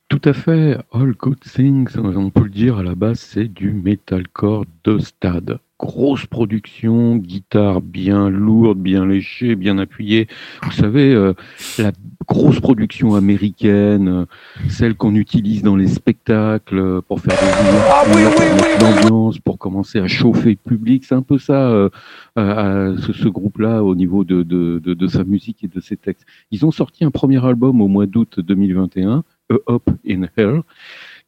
Tout 0.09 0.21
à 0.25 0.33
fait. 0.33 0.77
All 0.91 1.13
Good 1.13 1.39
Things, 1.39 1.97
on 1.97 2.29
peut 2.29 2.43
le 2.43 2.49
dire, 2.49 2.77
à 2.77 2.83
la 2.83 2.93
base, 2.93 3.19
c'est 3.19 3.47
du 3.47 3.71
metalcore 3.71 4.65
de 4.83 4.99
stade. 4.99 5.59
Grosse 5.79 6.25
production, 6.27 7.17
guitare 7.17 7.81
bien 7.81 8.29
lourde, 8.29 8.77
bien 8.79 9.05
léchée, 9.05 9.55
bien 9.55 9.77
appuyée. 9.79 10.27
Vous 10.61 10.71
savez, 10.71 11.13
euh, 11.13 11.33
la 11.77 11.91
grosse 12.27 12.59
production 12.59 13.15
américaine, 13.15 14.07
euh, 14.07 14.25
celle 14.69 14.95
qu'on 14.95 15.15
utilise 15.15 15.61
dans 15.63 15.75
les 15.75 15.87
spectacles 15.87 16.77
euh, 16.77 17.01
pour 17.01 17.19
faire 17.19 17.37
des 17.37 18.83
l'ambiance, 18.83 19.39
pour 19.39 19.57
commencer 19.57 19.99
à 19.99 20.07
chauffer 20.07 20.51
le 20.51 20.69
public. 20.69 21.05
C'est 21.05 21.15
un 21.15 21.21
peu 21.21 21.37
ça, 21.37 21.69
euh, 21.69 21.89
euh, 22.37 22.95
ce, 22.99 23.11
ce 23.11 23.27
groupe-là, 23.27 23.83
au 23.83 23.95
niveau 23.95 24.23
de, 24.23 24.43
de, 24.43 24.79
de, 24.79 24.93
de 24.93 25.07
sa 25.07 25.23
musique 25.23 25.63
et 25.63 25.67
de 25.67 25.79
ses 25.81 25.97
textes. 25.97 26.25
Ils 26.51 26.65
ont 26.65 26.71
sorti 26.71 27.03
un 27.03 27.11
premier 27.11 27.43
album 27.43 27.81
au 27.81 27.87
mois 27.87 28.05
d'août 28.05 28.39
2021, 28.39 29.23
A 29.49 29.55
Up 29.69 29.83
in 30.07 30.23
Hell, 30.37 30.61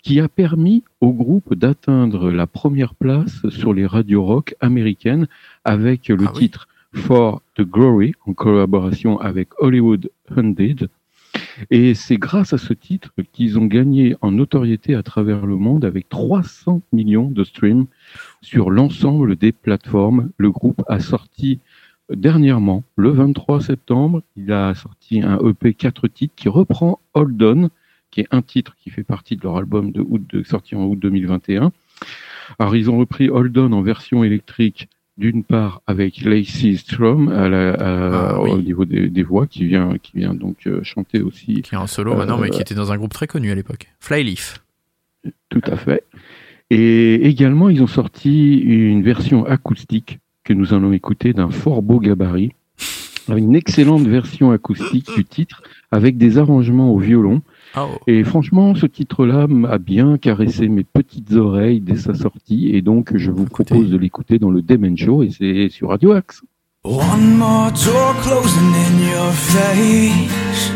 qui 0.06 0.20
a 0.20 0.30
permis 0.30 0.84
au 1.02 1.12
groupe 1.14 1.56
d'atteindre 1.56 2.30
la 2.30 2.46
première 2.46 2.94
place 2.94 3.50
sur 3.50 3.74
les 3.74 3.88
radios 3.88 4.24
rock 4.24 4.54
américaines 4.62 5.28
avec 5.64 6.10
le 6.10 6.26
Ah 6.28 6.32
oui. 6.32 6.42
titre 6.42 6.68
For 6.94 7.42
the 7.56 7.64
Glory 7.64 8.14
en 8.28 8.34
collaboration 8.34 9.20
avec 9.20 9.50
Hollywood 9.58 10.12
Hunted. 10.30 10.90
Et 11.72 11.96
c'est 11.96 12.18
grâce 12.18 12.54
à 12.54 12.60
ce 12.60 12.74
titre 12.74 13.10
qu'ils 13.34 13.58
ont 13.58 13.66
gagné 13.66 14.16
en 14.22 14.32
notoriété 14.32 14.94
à 14.94 15.02
travers 15.02 15.48
le 15.48 15.56
monde 15.56 15.84
avec 15.84 16.08
300 16.08 16.82
millions 16.94 17.32
de 17.32 17.44
streams 17.44 17.88
sur 18.44 18.70
l'ensemble 18.70 19.36
des 19.36 19.52
plateformes. 19.52 20.30
Le 20.38 20.52
groupe 20.52 20.84
a 20.88 21.00
sorti 21.00 21.58
dernièrement, 22.14 22.84
le 22.96 23.10
23 23.10 23.60
septembre, 23.60 24.22
il 24.38 24.52
a 24.52 24.76
sorti 24.76 25.24
un 25.24 25.40
EP 25.40 25.74
4 25.74 26.08
titres 26.10 26.36
qui 26.36 26.48
reprend 26.48 27.00
Hold 27.16 27.42
On, 27.42 27.70
qui 28.16 28.22
est 28.22 28.28
un 28.32 28.42
titre 28.42 28.76
qui 28.82 28.90
fait 28.92 29.04
partie 29.04 29.36
de 29.36 29.44
leur 29.44 29.58
album 29.58 29.92
de 29.92 30.00
août, 30.00 30.22
de, 30.32 30.42
sorti 30.44 30.74
en 30.74 30.86
août 30.86 30.98
2021. 30.98 31.74
Alors, 32.60 32.74
ils 32.78 32.90
ont 32.90 32.98
repris 32.98 33.30
Hold 33.30 33.58
On 33.58 33.74
en 33.74 33.82
version 33.82 34.24
électrique, 34.24 34.88
d'une 35.18 35.44
part 35.44 35.82
avec 35.86 36.22
Lacey 36.22 36.78
Strom 36.78 37.28
à 37.28 37.50
la, 37.50 37.74
à- 37.74 38.30
Ah 38.36 38.42
oui. 38.42 38.52
au 38.52 38.62
niveau 38.62 38.86
des, 38.86 39.10
des 39.10 39.24
voix, 39.24 39.48
qui 39.48 39.66
vient, 39.66 39.96
qui 40.02 40.14
vient 40.16 40.34
donc 40.34 40.56
euh, 40.66 40.82
chanter 40.84 41.20
aussi 41.22 41.62
Qui 41.62 41.76
est 41.76 41.78
en 41.78 41.88
solo 41.88 42.16
maintenant, 42.16 42.38
mais 42.38 42.48
Euh, 42.48 42.52
qui 42.52 42.62
était 42.62 42.74
dans 42.74 42.94
un 42.94 42.98
groupe 42.98 43.12
très 43.14 43.28
connu 43.28 43.52
à 43.52 43.56
l'époque. 43.56 43.88
Flyleaf. 44.00 44.64
Tout 45.50 45.62
à 45.66 45.76
fait. 45.76 46.04
Et 46.70 47.16
également, 47.28 47.68
ils 47.70 47.84
ont 47.84 47.88
sorti 47.88 48.60
une 48.60 49.04
version 49.04 49.46
acoustique 49.46 50.20
que 50.46 50.54
nous 50.54 50.74
allons 50.74 50.94
écouter 50.94 51.34
d'un 51.34 51.50
fort 51.50 51.82
beau 51.82 52.00
gabarit, 52.00 52.54
une 53.28 53.56
excellente 53.56 54.08
version 54.08 54.52
acoustique 54.52 55.10
du 55.18 55.26
titre 55.26 55.64
avec 55.92 56.16
des 56.18 56.38
arrangements 56.38 56.92
au 56.94 57.00
violon. 57.00 57.42
Oh. 57.78 57.90
Et 58.08 58.24
franchement, 58.24 58.74
ce 58.76 58.86
titre-là 58.86 59.48
m'a 59.48 59.78
bien 59.78 60.18
caressé 60.18 60.68
mes 60.70 60.84
petites 60.86 61.34
oreilles 61.34 61.82
dès 61.82 61.98
sa 61.98 62.14
sortie, 62.14 62.70
et 62.74 62.82
donc 62.82 63.16
je 63.18 63.32
vous 63.32 63.44
Écoutez. 63.44 63.66
propose 63.74 63.90
de 63.90 63.98
l'écouter 63.98 64.40
dans 64.40 64.50
le 64.50 64.62
Demen 64.62 64.98
Show, 64.98 65.24
et 65.24 65.30
c'est 65.32 65.70
sur 65.70 65.90
Radio 65.90 66.14
Axe. 66.14 66.42
One 66.84 67.38
more 67.38 67.72
door 67.72 68.14
closing 68.22 68.74
in 68.74 69.00
your 69.12 69.32
face. 69.34 70.72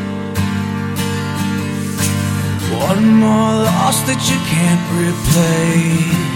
One 2.89 3.19
more 3.19 3.63
loss 3.63 4.01
that 4.07 4.19
you 4.29 4.37
can't 4.49 4.81
replace. 4.97 6.29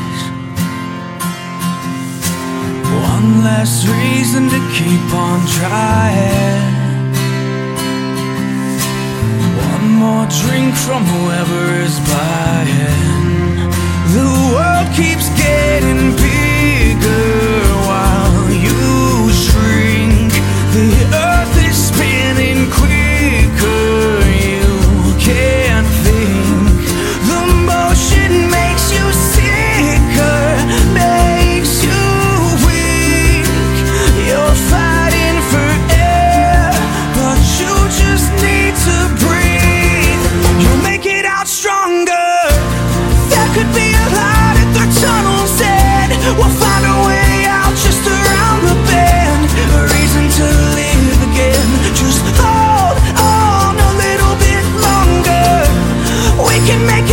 One 3.11 3.43
less 3.43 3.87
reason 3.87 4.49
to 4.49 4.59
keep 4.71 5.13
on 5.13 5.39
trying. 5.47 6.82
More 10.03 10.27
drink 10.43 10.75
from 10.75 11.01
whoever 11.05 11.63
is 11.87 11.95
buying. 12.11 13.55
The 14.15 14.27
world 14.53 14.89
keeps 14.99 15.27
getting 15.45 16.03
bigger 16.27 17.31
while 17.87 18.49
you 18.65 18.83
shrink. 19.43 20.31
The 20.77 20.91
earth 21.29 21.55
is 21.69 21.77
spinning 21.89 22.61
quicker. 22.79 24.12
Make 56.79 57.09
it 57.09 57.12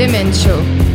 Demen 0.00 0.32
Show. 0.32 0.89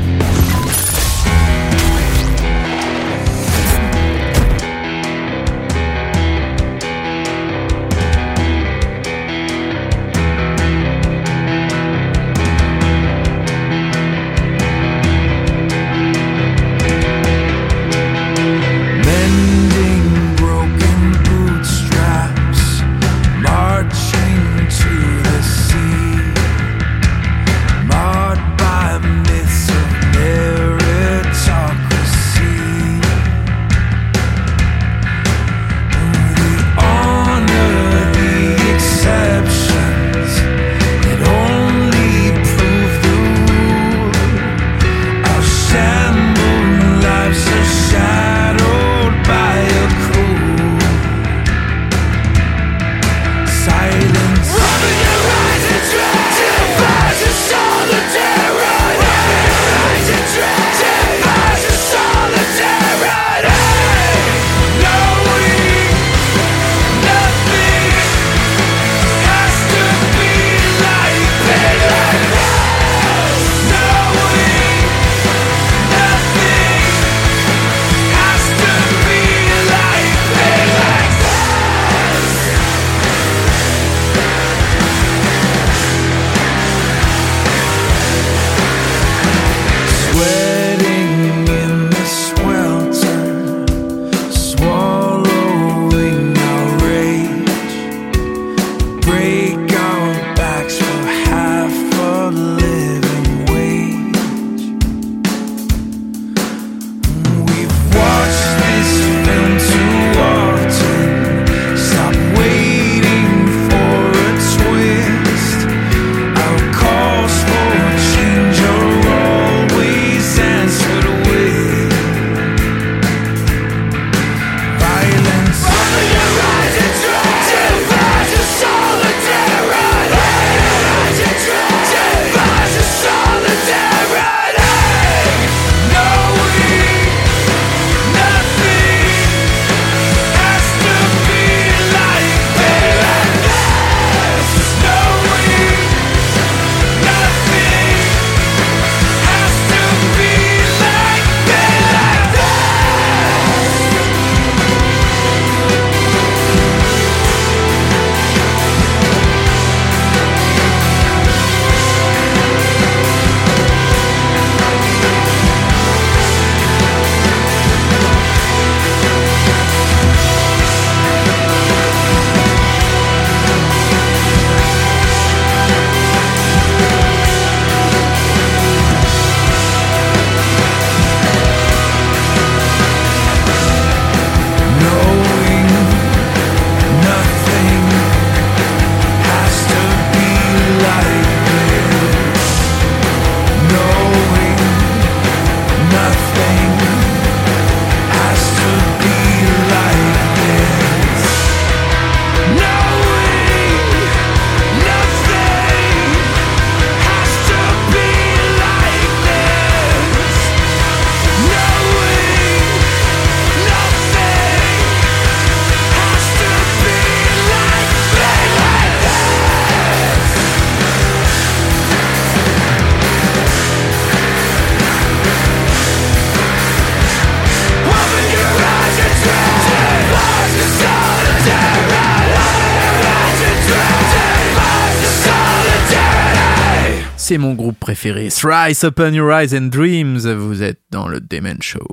C'est 237.27 237.39
mon 237.39 237.55
groupe 237.55 237.79
préféré. 237.79 238.29
Thrice 238.29 238.83
Open 238.83 239.15
Your 239.15 239.31
Eyes 239.31 239.57
and 239.57 239.69
Dreams. 239.71 240.31
Vous 240.35 240.61
êtes 240.61 240.81
dans 240.91 241.07
le 241.07 241.19
Demen 241.19 241.57
Show. 241.59 241.87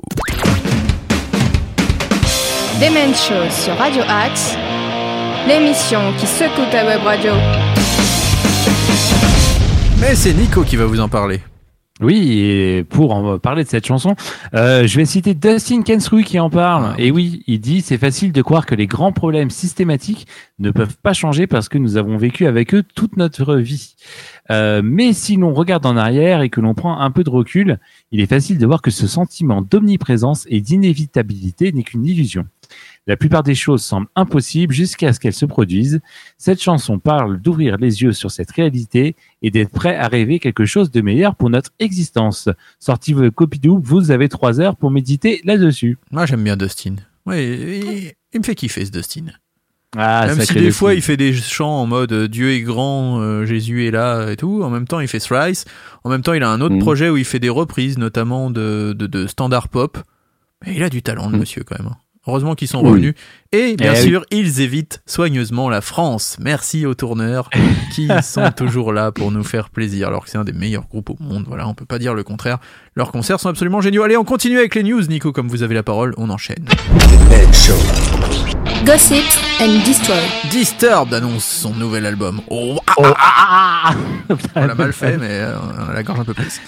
Demen 2.79 3.15
Show 3.15 3.49
sur 3.49 3.75
Radio 3.75 4.03
Axe, 4.07 4.55
l'émission 5.47 6.13
qui 6.19 6.27
secoue 6.27 6.69
ta 6.71 6.85
web 6.85 7.01
radio. 7.03 7.31
Mais 9.99 10.13
c'est 10.13 10.33
Nico 10.33 10.61
qui 10.61 10.75
va 10.75 10.85
vous 10.85 10.99
en 10.99 11.09
parler. 11.09 11.41
Oui, 12.03 12.39
et 12.41 12.83
pour 12.83 13.13
en 13.13 13.39
parler 13.39 13.63
de 13.63 13.69
cette 13.69 13.87
chanson, 13.87 14.15
euh, 14.53 14.85
je 14.85 14.97
vais 14.97 15.05
citer 15.05 15.33
Dustin 15.33 15.83
Kensrue 15.83 16.23
qui 16.23 16.37
en 16.37 16.49
parle. 16.49 16.95
Et 16.97 17.11
oui, 17.11 17.43
il 17.47 17.61
dit 17.61 17.79
c'est 17.81 17.97
facile 17.97 18.33
de 18.33 18.41
croire 18.41 18.65
que 18.65 18.75
les 18.75 18.87
grands 18.87 19.13
problèmes 19.13 19.49
systématiques 19.49 20.27
ne 20.59 20.71
peuvent 20.71 20.97
pas 21.01 21.13
changer 21.13 21.47
parce 21.47 21.69
que 21.69 21.77
nous 21.77 21.95
avons 21.95 22.17
vécu 22.17 22.45
avec 22.45 22.73
eux 22.75 22.83
toute 22.83 23.15
notre 23.15 23.55
vie. 23.55 23.95
Euh, 24.51 24.81
mais 24.83 25.13
si 25.13 25.37
l'on 25.37 25.53
regarde 25.53 25.85
en 25.85 25.95
arrière 25.95 26.41
et 26.41 26.49
que 26.49 26.59
l'on 26.59 26.73
prend 26.73 26.99
un 26.99 27.09
peu 27.09 27.23
de 27.23 27.29
recul, 27.29 27.79
il 28.11 28.19
est 28.19 28.27
facile 28.27 28.57
de 28.57 28.65
voir 28.65 28.81
que 28.81 28.91
ce 28.91 29.07
sentiment 29.07 29.61
d'omniprésence 29.61 30.45
et 30.49 30.59
d'inévitabilité 30.59 31.71
n'est 31.71 31.83
qu'une 31.83 32.05
illusion. 32.05 32.45
La 33.05 33.17
plupart 33.17 33.43
des 33.43 33.55
choses 33.55 33.83
semblent 33.83 34.07
impossibles 34.15 34.73
jusqu'à 34.73 35.11
ce 35.11 35.19
qu'elles 35.19 35.33
se 35.33 35.45
produisent. 35.45 35.99
Cette 36.37 36.61
chanson 36.61 36.99
parle 36.99 37.37
d'ouvrir 37.41 37.75
les 37.77 38.01
yeux 38.01 38.13
sur 38.13 38.31
cette 38.31 38.51
réalité 38.51 39.15
et 39.41 39.51
d'être 39.51 39.71
prêt 39.71 39.95
à 39.97 40.07
rêver 40.07 40.39
quelque 40.39 40.65
chose 40.65 40.89
de 40.89 41.01
meilleur 41.01 41.35
pour 41.35 41.49
notre 41.49 41.71
existence. 41.79 42.47
Sorti 42.79 43.11
vos 43.11 43.29
copies 43.29 43.59
doubles, 43.59 43.85
vous 43.85 44.11
avez 44.11 44.29
trois 44.29 44.61
heures 44.61 44.77
pour 44.77 44.89
méditer 44.89 45.41
là-dessus. 45.43 45.97
Moi, 46.11 46.25
j'aime 46.25 46.43
bien 46.43 46.55
Dustin. 46.55 46.95
Oui, 47.25 47.35
il, 47.43 48.11
il 48.33 48.39
me 48.39 48.43
fait 48.43 48.55
kiffer 48.55 48.85
ce 48.85 48.91
Dustin. 48.91 49.25
Ah, 49.95 50.25
Même 50.25 50.41
si 50.41 50.53
des 50.55 50.71
fois 50.71 50.95
il 50.95 51.03
fait 51.03 51.17
des 51.17 51.33
chants 51.33 51.81
en 51.81 51.85
mode 51.85 52.11
euh, 52.13 52.27
Dieu 52.27 52.49
est 52.51 52.61
grand, 52.61 53.19
euh, 53.21 53.45
Jésus 53.45 53.85
est 53.85 53.91
là 53.91 54.31
et 54.31 54.35
tout, 54.37 54.63
en 54.63 54.71
même 54.71 54.87
temps 54.87 54.99
il 54.99 55.07
fait 55.07 55.19
Thrice, 55.19 55.65
en 56.03 56.09
même 56.09 56.23
temps 56.23 56.33
il 56.33 56.41
a 56.41 56.49
un 56.49 56.61
autre 56.61 56.73
Mhm. 56.73 56.81
projet 56.81 57.09
où 57.09 57.17
il 57.17 57.25
fait 57.25 57.37
des 57.39 57.49
reprises, 57.49 57.99
notamment 57.99 58.49
de, 58.49 58.95
de, 58.97 59.05
de 59.05 59.27
standard 59.27 59.67
pop. 59.69 59.99
Mais 60.65 60.73
il 60.75 60.81
a 60.81 60.89
du 60.89 61.03
talent 61.03 61.27
le 61.27 61.33
Mhm. 61.33 61.39
monsieur 61.41 61.63
quand 61.63 61.77
même. 61.77 61.93
Heureusement 62.25 62.55
qu'ils 62.55 62.69
sont 62.69 62.81
Oui. 62.81 62.89
revenus. 62.89 63.13
Et 63.51 63.75
bien 63.75 63.93
Eh 63.95 63.99
oui. 64.01 64.07
sûr, 64.09 64.25
ils 64.31 64.61
évitent 64.61 65.01
soigneusement 65.05 65.69
la 65.69 65.81
France. 65.81 66.37
Merci 66.39 66.85
aux 66.85 66.93
tourneurs 66.95 67.49
qui 67.93 68.07
sont 68.23 68.49
toujours 68.51 68.93
là 68.93 69.11
pour 69.11 69.31
nous 69.31 69.43
faire 69.43 69.69
plaisir, 69.69 70.07
alors 70.07 70.23
que 70.23 70.29
c'est 70.29 70.37
un 70.37 70.45
des 70.45 70.53
meilleurs 70.53 70.87
groupes 70.87 71.09
au 71.09 71.17
monde. 71.19 71.43
Voilà, 71.47 71.67
on 71.67 71.73
peut 71.73 71.85
pas 71.85 71.99
dire 71.99 72.13
le 72.13 72.23
contraire. 72.23 72.59
Leurs 72.95 73.11
concerts 73.11 73.39
sont 73.41 73.49
absolument 73.49 73.81
géniaux. 73.81 74.03
Allez, 74.03 74.15
on 74.17 74.23
continue 74.23 74.57
avec 74.57 74.73
les 74.75 74.83
news, 74.83 75.01
Nico, 75.01 75.31
comme 75.33 75.49
vous 75.49 75.63
avez 75.63 75.75
la 75.75 75.83
parole, 75.83 76.13
on 76.17 76.29
enchaîne. 76.29 76.65
Gossip 78.85 79.23
and 79.61 79.85
Destroy. 79.85 80.17
Disturbed 80.51 81.13
annonce 81.13 81.45
son 81.45 81.73
nouvel 81.73 82.05
album. 82.05 82.41
Oh, 82.49 82.77
ah, 82.87 82.93
ah, 83.07 83.15
ah, 84.29 84.33
on 84.55 84.65
l'a 84.65 84.75
mal 84.75 84.91
fait, 84.93 85.17
mais 85.17 85.27
euh, 85.29 85.55
on 85.87 85.89
a 85.89 85.93
la 85.93 86.03
gorge 86.03 86.19
un 86.19 86.25
peu 86.25 86.33
prise. 86.33 86.59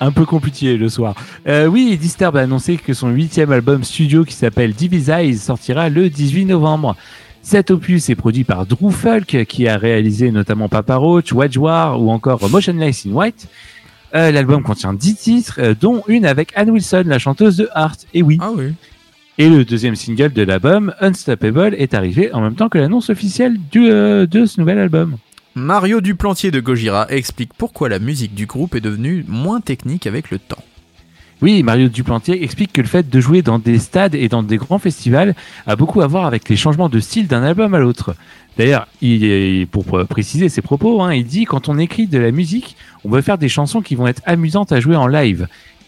Un 0.00 0.10
peu 0.10 0.24
compliqué 0.24 0.76
le 0.76 0.88
soir. 0.88 1.14
Euh, 1.46 1.66
oui, 1.66 1.96
Disturbed 1.96 2.38
a 2.38 2.42
annoncé 2.42 2.76
que 2.76 2.92
son 2.94 3.10
huitième 3.10 3.52
album 3.52 3.84
studio 3.84 4.24
qui 4.24 4.34
s'appelle 4.34 4.72
Divise 4.72 5.08
Eyes 5.08 5.38
sortira 5.38 5.88
le 5.88 6.10
18 6.10 6.46
novembre. 6.46 6.96
Cet 7.42 7.70
opus 7.70 8.08
est 8.10 8.14
produit 8.14 8.44
par 8.44 8.66
Drew 8.66 8.90
Fulk 8.90 9.44
qui 9.44 9.68
a 9.68 9.76
réalisé 9.76 10.30
notamment 10.30 10.68
Papa 10.68 10.96
Roach, 10.96 11.32
War 11.32 12.00
ou 12.00 12.10
encore 12.10 12.48
Motionless 12.50 13.06
in 13.06 13.12
White. 13.12 13.48
Euh, 14.14 14.30
L'album 14.30 14.62
contient 14.62 14.94
10 14.94 15.16
titres, 15.16 15.58
euh, 15.58 15.74
dont 15.78 16.02
une 16.08 16.24
avec 16.24 16.52
Anne 16.54 16.70
Wilson, 16.70 17.04
la 17.06 17.18
chanteuse 17.18 17.56
de 17.56 17.68
Heart. 17.74 18.06
Et 18.14 18.22
oui. 18.22 18.38
Ah 18.40 18.50
oui. 18.54 18.72
Et 19.38 19.48
le 19.48 19.64
deuxième 19.64 19.96
single 19.96 20.32
de 20.32 20.42
l'album, 20.42 20.94
Unstoppable, 21.00 21.74
est 21.76 21.94
arrivé 21.94 22.32
en 22.32 22.40
même 22.40 22.54
temps 22.54 22.68
que 22.68 22.78
l'annonce 22.78 23.10
officielle 23.10 23.58
du, 23.70 23.88
de 23.88 24.46
ce 24.46 24.60
nouvel 24.60 24.78
album. 24.78 25.16
Mario 25.56 26.00
Duplantier 26.00 26.50
de 26.50 26.58
Gojira 26.58 27.06
explique 27.10 27.54
pourquoi 27.56 27.88
la 27.88 28.00
musique 28.00 28.34
du 28.34 28.44
groupe 28.44 28.74
est 28.74 28.80
devenue 28.80 29.24
moins 29.28 29.60
technique 29.60 30.04
avec 30.08 30.32
le 30.32 30.40
temps. 30.40 30.64
Oui, 31.42 31.62
Mario 31.62 31.88
Duplantier 31.88 32.42
explique 32.42 32.72
que 32.72 32.80
le 32.80 32.88
fait 32.88 33.08
de 33.08 33.20
jouer 33.20 33.40
dans 33.40 33.60
des 33.60 33.78
stades 33.78 34.16
et 34.16 34.28
dans 34.28 34.42
des 34.42 34.56
grands 34.56 34.80
festivals 34.80 35.36
a 35.68 35.76
beaucoup 35.76 36.00
à 36.00 36.08
voir 36.08 36.26
avec 36.26 36.48
les 36.48 36.56
changements 36.56 36.88
de 36.88 36.98
style 36.98 37.28
d'un 37.28 37.44
album 37.44 37.72
à 37.72 37.78
l'autre. 37.78 38.16
D'ailleurs, 38.58 38.88
pour 39.70 40.04
préciser 40.08 40.48
ses 40.48 40.60
propos, 40.60 41.00
hein, 41.02 41.14
il 41.14 41.24
dit 41.24 41.44
quand 41.44 41.68
on 41.68 41.78
écrit 41.78 42.08
de 42.08 42.18
la 42.18 42.32
musique, 42.32 42.76
on 43.04 43.10
veut 43.10 43.22
faire 43.22 43.38
des 43.38 43.48
chansons 43.48 43.80
qui 43.80 43.94
vont 43.94 44.08
être 44.08 44.22
amusantes 44.26 44.72
à 44.72 44.80
jouer 44.80 44.96
en 44.96 45.06
live. 45.06 45.46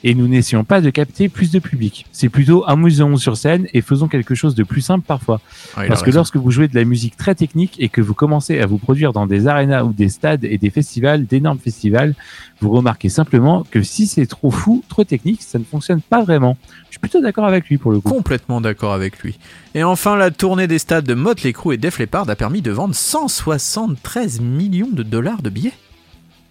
Et 0.09 0.15
nous 0.15 0.29
n'essayons 0.29 0.63
pas 0.63 0.81
de 0.81 0.89
capter 0.91 1.29
plus 1.29 1.51
de 1.51 1.59
public. 1.59 2.07
C'est 2.13 2.29
plutôt 2.29 2.63
amusons 2.69 3.17
sur 3.17 3.37
scène 3.37 3.67
et 3.75 3.81
faisons 3.81 4.07
quelque 4.07 4.37
chose 4.37 4.55
de 4.55 4.63
plus 4.63 4.81
simple 4.81 5.05
parfois. 5.05 5.41
Ah, 5.77 5.83
Parce 5.89 6.03
que 6.03 6.07
raison. 6.07 6.19
lorsque 6.19 6.37
vous 6.37 6.53
jouez 6.53 6.69
de 6.69 6.77
la 6.77 6.85
musique 6.85 7.17
très 7.17 7.35
technique 7.35 7.75
et 7.81 7.89
que 7.89 8.01
vous 8.01 8.15
commencez 8.15 8.61
à 8.61 8.67
vous 8.67 8.79
produire 8.79 9.13
dans 9.13 9.27
des 9.27 9.49
arénas 9.49 9.83
ou 9.83 9.93
des 9.93 10.09
stades 10.09 10.45
et 10.45 10.59
des 10.59 10.71
festivals, 10.71 11.27
d'énormes 11.27 11.59
festivals, 11.59 12.15
vous 12.61 12.71
remarquez 12.71 13.09
simplement 13.09 13.67
que 13.69 13.83
si 13.83 14.07
c'est 14.07 14.27
trop 14.27 14.53
fou, 14.53 14.85
trop 14.89 15.03
technique, 15.03 15.43
ça 15.43 15.59
ne 15.59 15.65
fonctionne 15.65 16.01
pas 16.01 16.23
vraiment. 16.23 16.57
Je 16.85 16.93
suis 16.93 17.01
plutôt 17.01 17.21
d'accord 17.21 17.47
avec 17.47 17.69
lui 17.69 17.77
pour 17.77 17.91
le 17.91 17.99
coup. 17.99 18.15
Complètement 18.15 18.61
d'accord 18.61 18.93
avec 18.95 19.19
lui. 19.19 19.37
Et 19.75 19.83
enfin, 19.83 20.15
la 20.15 20.31
tournée 20.31 20.69
des 20.69 20.79
stades 20.79 21.05
de 21.05 21.15
Motley 21.15 21.53
Crue 21.53 21.75
et 21.75 21.79
Def 21.79 21.99
Leppard 21.99 22.31
a 22.31 22.37
permis 22.37 22.63
de 22.63 22.71
vendre 22.71 22.95
173 22.95 24.41
millions 24.41 24.89
de 24.93 25.03
dollars 25.03 25.43
de 25.43 25.51
billets. 25.51 25.73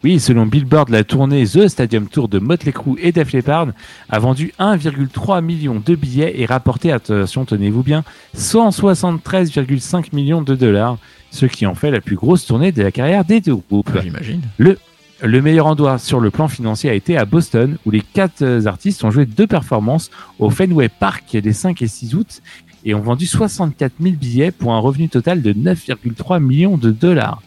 Oui, 0.06 0.20
selon 0.20 0.45
Billboard, 0.45 0.89
la 0.89 1.03
tournée 1.03 1.45
The 1.47 1.68
Stadium 1.68 2.06
Tour 2.08 2.28
de 2.28 2.38
Motley 2.38 2.72
Crue 2.72 2.99
et 3.01 3.12
Def 3.12 3.32
Leppard 3.34 3.70
a 4.08 4.20
vendu 4.20 4.53
1,3 4.60 5.43
million 5.43 5.82
de 5.84 5.95
billets 5.95 6.39
et 6.39 6.45
rapporté, 6.45 6.91
attention, 6.91 7.43
tenez-vous 7.43 7.82
bien, 7.82 8.03
173,5 8.38 10.14
millions 10.14 10.43
de 10.43 10.53
dollars, 10.53 10.99
ce 11.32 11.47
qui 11.47 11.66
en 11.66 11.74
fait 11.74 11.89
la 11.89 12.01
plus 12.01 12.18
grosse 12.18 12.45
tournée 12.45 12.72
de 12.72 12.84
la 12.84 12.91
carrière 12.91 13.26
des 13.26 13.41
deux 13.41 13.56
groupes. 13.56 13.99
J'imagine. 13.99 14.43
Le 14.60 15.41
meilleur 15.41 15.66
endroit 15.66 15.97
sur 15.97 16.20
le 16.20 16.30
plan 16.30 16.47
financier 16.47 16.91
a 16.91 16.93
été 16.93 17.18
à 17.18 17.26
Boston, 17.26 17.80
où 17.88 17.89
les 17.89 18.01
quatre 18.01 18.43
euh, 18.43 18.68
artistes 18.68 19.03
ont 19.03 19.10
joué 19.10 19.26
deux 19.26 19.47
performances 19.47 20.12
au 20.38 20.51
Fenway 20.51 20.88
Park 20.88 21.24
les 21.34 21.53
5 21.53 21.82
et 21.82 21.88
6 21.88 22.14
août 22.14 22.43
et 22.84 22.93
ont 22.93 23.01
vendu 23.01 23.26
64 23.26 23.93
000 23.99 24.18
billets 24.18 24.51
pour 24.51 24.72
un 24.74 24.80
revenu 24.80 25.10
total 25.10 25.41
de 25.41 25.51
9,3 25.51 26.39
millions 26.39 26.78
de 26.78 26.91
dollars. 26.91 27.41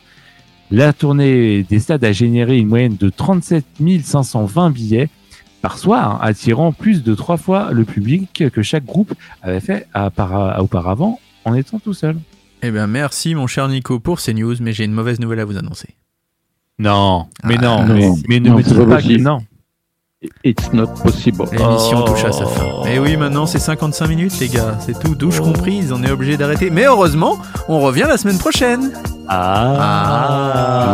La 0.70 0.92
tournée 0.92 1.62
des 1.62 1.78
stades 1.78 2.04
a 2.04 2.12
généré 2.12 2.58
une 2.58 2.68
moyenne 2.68 2.96
de 2.98 3.08
37 3.08 3.64
520 4.04 4.70
billets 4.70 5.08
par 5.62 5.78
soir, 5.78 6.18
attirant 6.22 6.72
plus 6.72 7.02
de 7.02 7.14
trois 7.14 7.36
fois 7.36 7.70
le 7.72 7.84
public 7.84 8.44
que 8.52 8.62
chaque 8.62 8.84
groupe 8.84 9.14
avait 9.42 9.60
fait 9.60 9.86
auparavant 10.58 11.18
en 11.44 11.54
étant 11.54 11.78
tout 11.78 11.94
seul. 11.94 12.16
Eh 12.62 12.70
bien, 12.70 12.86
merci 12.86 13.34
mon 13.34 13.46
cher 13.46 13.68
Nico 13.68 13.98
pour 13.98 14.20
ces 14.20 14.34
news, 14.34 14.54
mais 14.60 14.72
j'ai 14.72 14.84
une 14.84 14.92
mauvaise 14.92 15.20
nouvelle 15.20 15.40
à 15.40 15.44
vous 15.44 15.56
annoncer. 15.56 15.88
Non, 16.78 17.26
mais 17.44 17.56
Ah, 17.58 17.62
non, 17.62 17.86
non, 17.86 17.94
mais, 17.94 18.08
mais 18.28 18.40
ne 18.40 18.50
non, 18.50 18.56
me 18.56 18.62
dites 18.62 18.88
pas 18.88 19.02
que 19.02 19.18
non. 19.20 19.38
It's 20.44 20.72
not 20.72 20.88
possible. 21.02 21.44
L'émission 21.52 22.02
Oh. 22.04 22.08
touche 22.08 22.24
à 22.24 22.32
sa 22.32 22.44
fin. 22.46 22.84
Et 22.86 22.98
oui, 22.98 23.16
maintenant 23.16 23.46
c'est 23.46 23.58
55 23.60 24.06
minutes, 24.08 24.38
les 24.40 24.48
gars. 24.48 24.76
C'est 24.80 24.98
tout, 24.98 25.14
douche 25.14 25.40
comprise. 25.40 25.92
On 25.92 26.02
est 26.02 26.10
obligé 26.10 26.36
d'arrêter. 26.36 26.70
Mais 26.70 26.84
heureusement, 26.86 27.38
on 27.68 27.80
revient 27.80 28.06
la 28.08 28.16
semaine 28.16 28.38
prochaine. 28.38 28.92
Ah. 29.28 30.88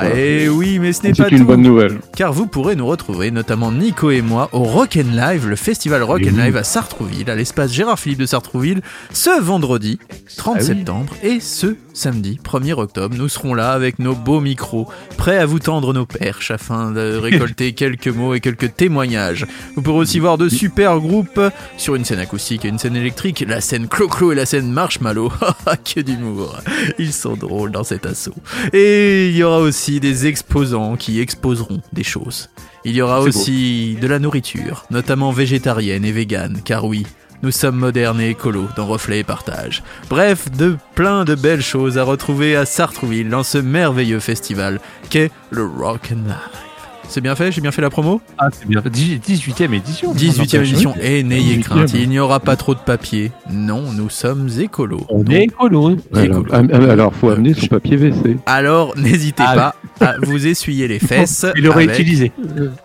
Ah, 0.00 0.08
et 0.14 0.48
oui, 0.48 0.78
mais 0.78 0.92
ce 0.92 1.02
n'est 1.02 1.12
pas 1.12 1.24
C'est 1.24 1.30
une 1.32 1.40
tout. 1.40 1.44
bonne 1.46 1.62
nouvelle. 1.62 1.98
car 2.16 2.32
vous 2.32 2.46
pourrez 2.46 2.76
nous 2.76 2.86
retrouver, 2.86 3.30
notamment 3.30 3.72
Nico 3.72 4.10
et 4.10 4.22
moi, 4.22 4.48
au 4.52 4.60
Rock'n 4.62 5.10
Live, 5.14 5.48
le 5.48 5.56
festival 5.56 6.02
Rock'n 6.02 6.34
Oui. 6.36 6.42
Live 6.42 6.56
à 6.56 6.64
Sartrouville, 6.64 7.28
à 7.30 7.34
l'espace 7.34 7.72
Gérard 7.72 7.98
Philippe 7.98 8.20
de 8.20 8.26
Sartrouville, 8.26 8.80
ce 9.12 9.40
vendredi 9.40 9.98
30 10.36 10.56
Ah 10.56 10.60
oui. 10.60 10.66
septembre 10.66 11.12
et 11.22 11.40
ce 11.40 11.76
samedi 11.94 12.38
1er 12.44 12.74
octobre. 12.74 13.16
Nous 13.18 13.28
serons 13.28 13.54
là 13.54 13.72
avec 13.72 13.98
nos 13.98 14.14
beaux 14.14 14.40
micros, 14.40 14.88
prêts 15.16 15.38
à 15.38 15.46
vous 15.46 15.58
tendre 15.58 15.92
nos 15.92 16.06
perches 16.06 16.52
afin 16.52 16.92
de 16.92 17.16
récolter 17.22 17.72
quelques 17.72 18.08
mots 18.08 18.34
et 18.34 18.40
quelques 18.40 18.76
témoignages. 18.76 19.46
Vous 19.74 19.82
pourrez 19.82 19.98
aussi 19.98 20.20
voir 20.20 20.38
de 20.38 20.48
super 20.48 21.00
groupes 21.00 21.40
sur 21.76 21.96
une 21.96 22.04
scène 22.04 22.20
acoustique 22.20 22.64
et 22.64 22.68
une 22.68 22.78
scène 22.78 22.96
électrique, 22.96 23.44
la 23.46 23.60
scène 23.60 23.88
Clo-Clo 23.88 24.32
et 24.32 24.34
la 24.36 24.46
scène 24.46 24.70
Marshmallow. 24.70 25.32
que 25.94 26.00
d'humour. 26.00 26.58
Ils 26.98 27.12
sont 27.12 27.27
drôles 27.36 27.70
dans 27.70 27.84
cet 27.84 28.06
assaut. 28.06 28.34
Et 28.72 29.28
il 29.28 29.36
y 29.36 29.42
aura 29.42 29.58
aussi 29.58 30.00
des 30.00 30.26
exposants 30.26 30.96
qui 30.96 31.20
exposeront 31.20 31.80
des 31.92 32.04
choses. 32.04 32.50
Il 32.84 32.94
y 32.94 33.02
aura 33.02 33.20
aussi 33.20 33.96
de 34.00 34.06
la 34.06 34.18
nourriture, 34.18 34.84
notamment 34.90 35.30
végétarienne 35.32 36.04
et 36.04 36.12
végane, 36.12 36.60
car 36.64 36.84
oui, 36.84 37.04
nous 37.42 37.50
sommes 37.50 37.76
modernes 37.76 38.20
et 38.20 38.30
écolos 38.30 38.68
dans 38.76 38.86
Reflet 38.86 39.20
et 39.20 39.24
Partage. 39.24 39.82
Bref, 40.10 40.50
de 40.50 40.76
plein 40.94 41.24
de 41.24 41.34
belles 41.34 41.62
choses 41.62 41.98
à 41.98 42.04
retrouver 42.04 42.56
à 42.56 42.66
Sartrouville 42.66 43.28
dans 43.28 43.44
ce 43.44 43.58
merveilleux 43.58 44.20
festival 44.20 44.80
qu'est 45.10 45.30
le 45.50 45.64
Rock'n'Live. 45.64 46.67
C'est 47.08 47.20
bien 47.22 47.34
fait 47.34 47.50
J'ai 47.52 47.60
bien 47.60 47.72
fait 47.72 47.80
la 47.82 47.90
promo 47.90 48.20
Ah, 48.36 48.48
c'est 48.52 48.66
bien. 48.68 48.80
18e 48.80 49.72
édition. 49.74 50.12
18e 50.14 50.60
édition. 50.60 50.94
Et 51.00 51.22
n'ayez 51.22 51.56
18e. 51.56 51.62
crainte, 51.62 51.92
il 51.94 52.08
n'y 52.08 52.18
aura 52.18 52.38
pas 52.40 52.54
trop 52.56 52.74
de 52.74 52.80
papier. 52.80 53.32
Non, 53.50 53.82
nous 53.92 54.10
sommes 54.10 54.48
écolos. 54.58 55.06
On 55.08 55.18
Donc, 55.22 55.30
est 55.34 55.44
écolo. 55.44 55.96
C'est 56.12 56.20
Alors, 56.20 56.42
cool. 56.44 56.54
am- 56.54 56.70
am- 56.72 56.90
alors, 56.90 57.14
faut 57.14 57.30
amener 57.30 57.54
son 57.54 57.66
papier 57.68 57.96
WC 57.96 58.36
Alors, 58.46 58.96
n'hésitez 58.98 59.42
Ah, 59.46 59.74
pas 59.98 60.06
à 60.06 60.16
vous 60.22 60.46
essuyer 60.46 60.86
les 60.86 60.98
fesses. 60.98 61.46
Il 61.56 61.64
l'aurait 61.64 61.84
avec- 61.84 61.98
utilisé. 61.98 62.30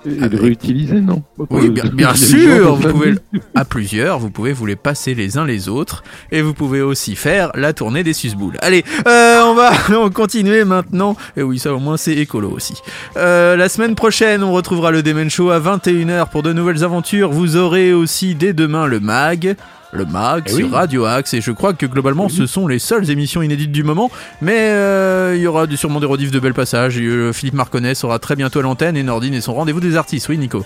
et 0.05 0.29
de 0.29 0.37
réutiliser, 0.39 1.01
non 1.01 1.21
Oui, 1.49 1.67
le- 1.67 1.89
bien, 1.89 2.15
sûr, 2.15 2.75
vous 2.75 2.89
pouvez, 2.89 3.15
à 3.55 3.65
plusieurs, 3.65 4.19
vous 4.19 4.29
pouvez 4.29 4.53
vous 4.53 4.65
les 4.65 4.75
passer 4.77 5.13
les 5.15 5.37
uns 5.37 5.45
les 5.45 5.67
autres, 5.67 6.03
et 6.31 6.41
vous 6.41 6.53
pouvez 6.53 6.81
aussi 6.81 7.15
faire 7.15 7.51
la 7.55 7.73
tournée 7.73 8.03
des 8.03 8.13
susboules. 8.13 8.57
Allez, 8.61 8.83
euh, 9.07 9.41
on 9.45 9.53
va 9.53 9.71
on 9.99 10.09
continuer 10.09 10.63
maintenant, 10.63 11.15
et 11.35 11.43
oui, 11.43 11.59
ça 11.59 11.73
au 11.73 11.79
moins 11.79 11.97
c'est 11.97 12.13
écolo 12.15 12.49
aussi. 12.49 12.73
Euh, 13.17 13.55
la 13.57 13.67
semaine 13.69 13.95
prochaine, 13.95 14.12
on 14.21 14.51
retrouvera 14.51 14.91
le 14.91 15.01
Demen 15.01 15.29
Show 15.29 15.49
à 15.49 15.59
21h 15.59 16.27
pour 16.29 16.43
de 16.43 16.53
nouvelles 16.53 16.83
aventures. 16.83 17.31
Vous 17.31 17.55
aurez 17.55 17.93
aussi 17.93 18.35
dès 18.35 18.53
demain 18.53 18.85
le 18.85 18.99
MAG. 18.99 19.55
Le 19.91 20.05
MAG 20.05 20.43
Eh 20.47 20.49
sur 20.51 20.67
oui. 20.67 20.71
Radio 20.73 21.05
Axe 21.05 21.33
et 21.33 21.41
je 21.41 21.51
crois 21.51 21.73
que 21.73 21.85
globalement 21.85 22.27
ce 22.29 22.45
sont 22.47 22.67
les 22.67 22.79
seules 22.79 23.09
émissions 23.11 23.43
inédites 23.43 23.71
du 23.71 23.83
moment 23.83 24.09
mais 24.41 24.55
euh, 24.57 25.33
il 25.35 25.41
y 25.43 25.45
aura 25.47 25.67
du- 25.67 25.77
sûrement 25.77 25.99
des 25.99 26.07
rediffs 26.07 26.31
de 26.31 26.39
belles 26.39 26.55
passages 26.55 26.97
euh, 26.99 27.31
Philippe 27.31 27.53
Marconnet 27.53 27.93
sera 27.93 28.17
très 28.17 28.35
bientôt 28.35 28.57
à 28.57 28.63
l'antenne 28.63 28.97
et 28.97 29.03
Nordine 29.03 29.35
et 29.35 29.41
son 29.41 29.53
rendez-vous 29.53 29.81
des 29.81 29.95
artistes 29.95 30.29
oui 30.29 30.39
Nico 30.39 30.65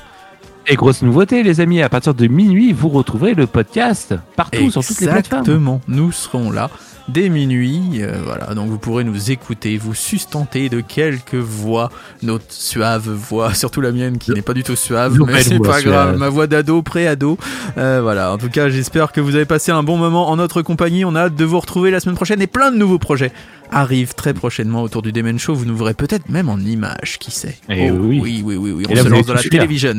Et 0.70 0.76
grosse 0.76 1.02
nouveauté, 1.02 1.44
les 1.44 1.62
amis, 1.62 1.82
à 1.82 1.88
partir 1.88 2.14
de 2.14 2.28
minuit, 2.28 2.74
vous 2.74 2.90
retrouverez 2.90 3.34
le 3.34 3.48
podcast 3.48 4.16
partout 4.36 4.70
sur 4.70 4.86
toutes 4.86 5.00
les 5.00 5.08
plateformes. 5.08 5.40
Exactement, 5.42 5.82
nous 5.88 6.12
serons 6.12 6.52
là 6.52 6.70
dès 7.08 7.30
minuit, 7.30 8.02
euh, 8.02 8.18
voilà, 8.26 8.54
donc 8.54 8.70
vous 8.70 8.78
pourrez 8.78 9.06
nous 9.06 9.32
écouter, 9.32 9.78
vous 9.78 9.94
sustenter 9.94 10.68
de 10.68 10.82
quelques 10.82 11.36
voix, 11.36 11.90
notre 12.22 12.52
suave 12.52 13.08
voix, 13.10 13.54
surtout 13.54 13.80
la 13.80 13.94
mienne 13.94 14.18
qui 14.18 14.32
n'est 14.32 14.42
pas 14.42 14.54
du 14.54 14.64
tout 14.64 14.76
suave, 14.76 15.18
mais 15.26 15.42
c'est 15.42 15.58
pas 15.60 15.82
grave, 15.82 16.10
suave. 16.10 16.18
ma 16.18 16.28
voix 16.28 16.48
d'ado, 16.48 16.82
pré-ado, 16.82 17.38
Euh, 17.78 18.02
voilà, 18.02 18.34
en 18.34 18.38
tout 18.38 18.50
cas 18.50 18.68
j'espère 18.68 19.14
que 19.14 19.22
vous 19.22 19.36
avez 19.36 19.46
passé 19.46 19.72
un 19.72 19.84
bon 19.84 19.96
moment 19.96 20.30
en 20.30 20.36
notre 20.36 20.62
compagnie, 20.62 21.06
on 21.06 21.16
a 21.16 21.22
hâte 21.22 21.36
de 21.36 21.46
vous 21.46 21.62
retrouver 21.62 21.92
la 21.92 22.02
semaine 22.02 22.16
prochaine 22.18 22.42
et 22.42 22.48
plein 22.48 22.72
de 22.72 22.78
nouveaux 22.78 23.00
projets 23.00 23.32
arrivent 23.72 24.14
très 24.14 24.34
prochainement 24.34 24.82
autour 24.82 25.02
du 25.02 25.14
Demen 25.14 25.40
Show, 25.40 25.56
vous 25.56 25.64
nous 25.66 25.78
verrez 25.78 25.94
peut-être 25.94 26.28
même 26.28 26.50
en 26.50 26.58
images, 26.60 27.20
qui 27.20 27.32
sait. 27.32 27.58
Eh 27.70 27.90
Oh, 27.90 27.96
oui. 28.02 28.20
oui, 28.22 28.42
oui, 28.44 28.56
oui, 28.58 28.72
oui, 28.72 28.86
on 28.90 28.94
là, 28.94 29.04
se 29.04 29.08
lance 29.08 29.26
dans 29.28 29.34
la 29.34 29.44
télévision. 29.44 29.94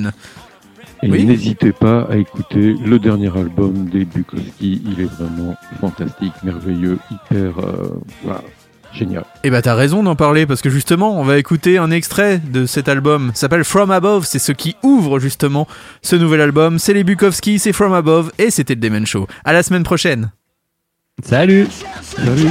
Et 1.02 1.10
Oui. 1.10 1.24
n'hésitez 1.24 1.72
pas 1.72 2.02
à 2.10 2.16
écouter 2.16 2.74
le 2.84 2.98
dernier 2.98 3.28
album 3.36 3.88
des 3.88 4.04
Bukowski. 4.04 4.82
Il 4.84 5.00
est 5.00 5.04
vraiment 5.12 5.56
fantastique, 5.80 6.32
merveilleux, 6.42 6.98
hyper 7.10 7.58
euh, 7.60 7.88
voilà, 8.24 8.42
génial. 8.92 9.24
Et 9.44 9.50
bah 9.50 9.62
t'as 9.62 9.74
raison 9.74 10.02
d'en 10.02 10.16
parler 10.16 10.44
parce 10.46 10.60
que 10.60 10.70
justement 10.70 11.20
on 11.20 11.22
va 11.22 11.38
écouter 11.38 11.78
un 11.78 11.90
extrait 11.92 12.38
de 12.38 12.66
cet 12.66 12.88
album. 12.88 13.30
S'appelle 13.34 13.62
From 13.64 13.90
Above, 13.92 14.24
c'est 14.26 14.40
ce 14.40 14.50
qui 14.52 14.74
ouvre 14.82 15.20
justement 15.20 15.68
ce 16.02 16.16
nouvel 16.16 16.40
album. 16.40 16.78
C'est 16.80 16.94
les 16.94 17.04
Bukowski, 17.04 17.58
c'est 17.60 17.72
From 17.72 17.92
Above 17.92 18.32
et 18.38 18.50
c'était 18.50 18.74
le 18.74 18.80
Demen 18.80 19.06
Show. 19.06 19.26
À 19.44 19.52
la 19.52 19.62
semaine 19.62 19.84
prochaine. 19.84 20.32
Salut 21.22 21.66
Salut 22.02 22.48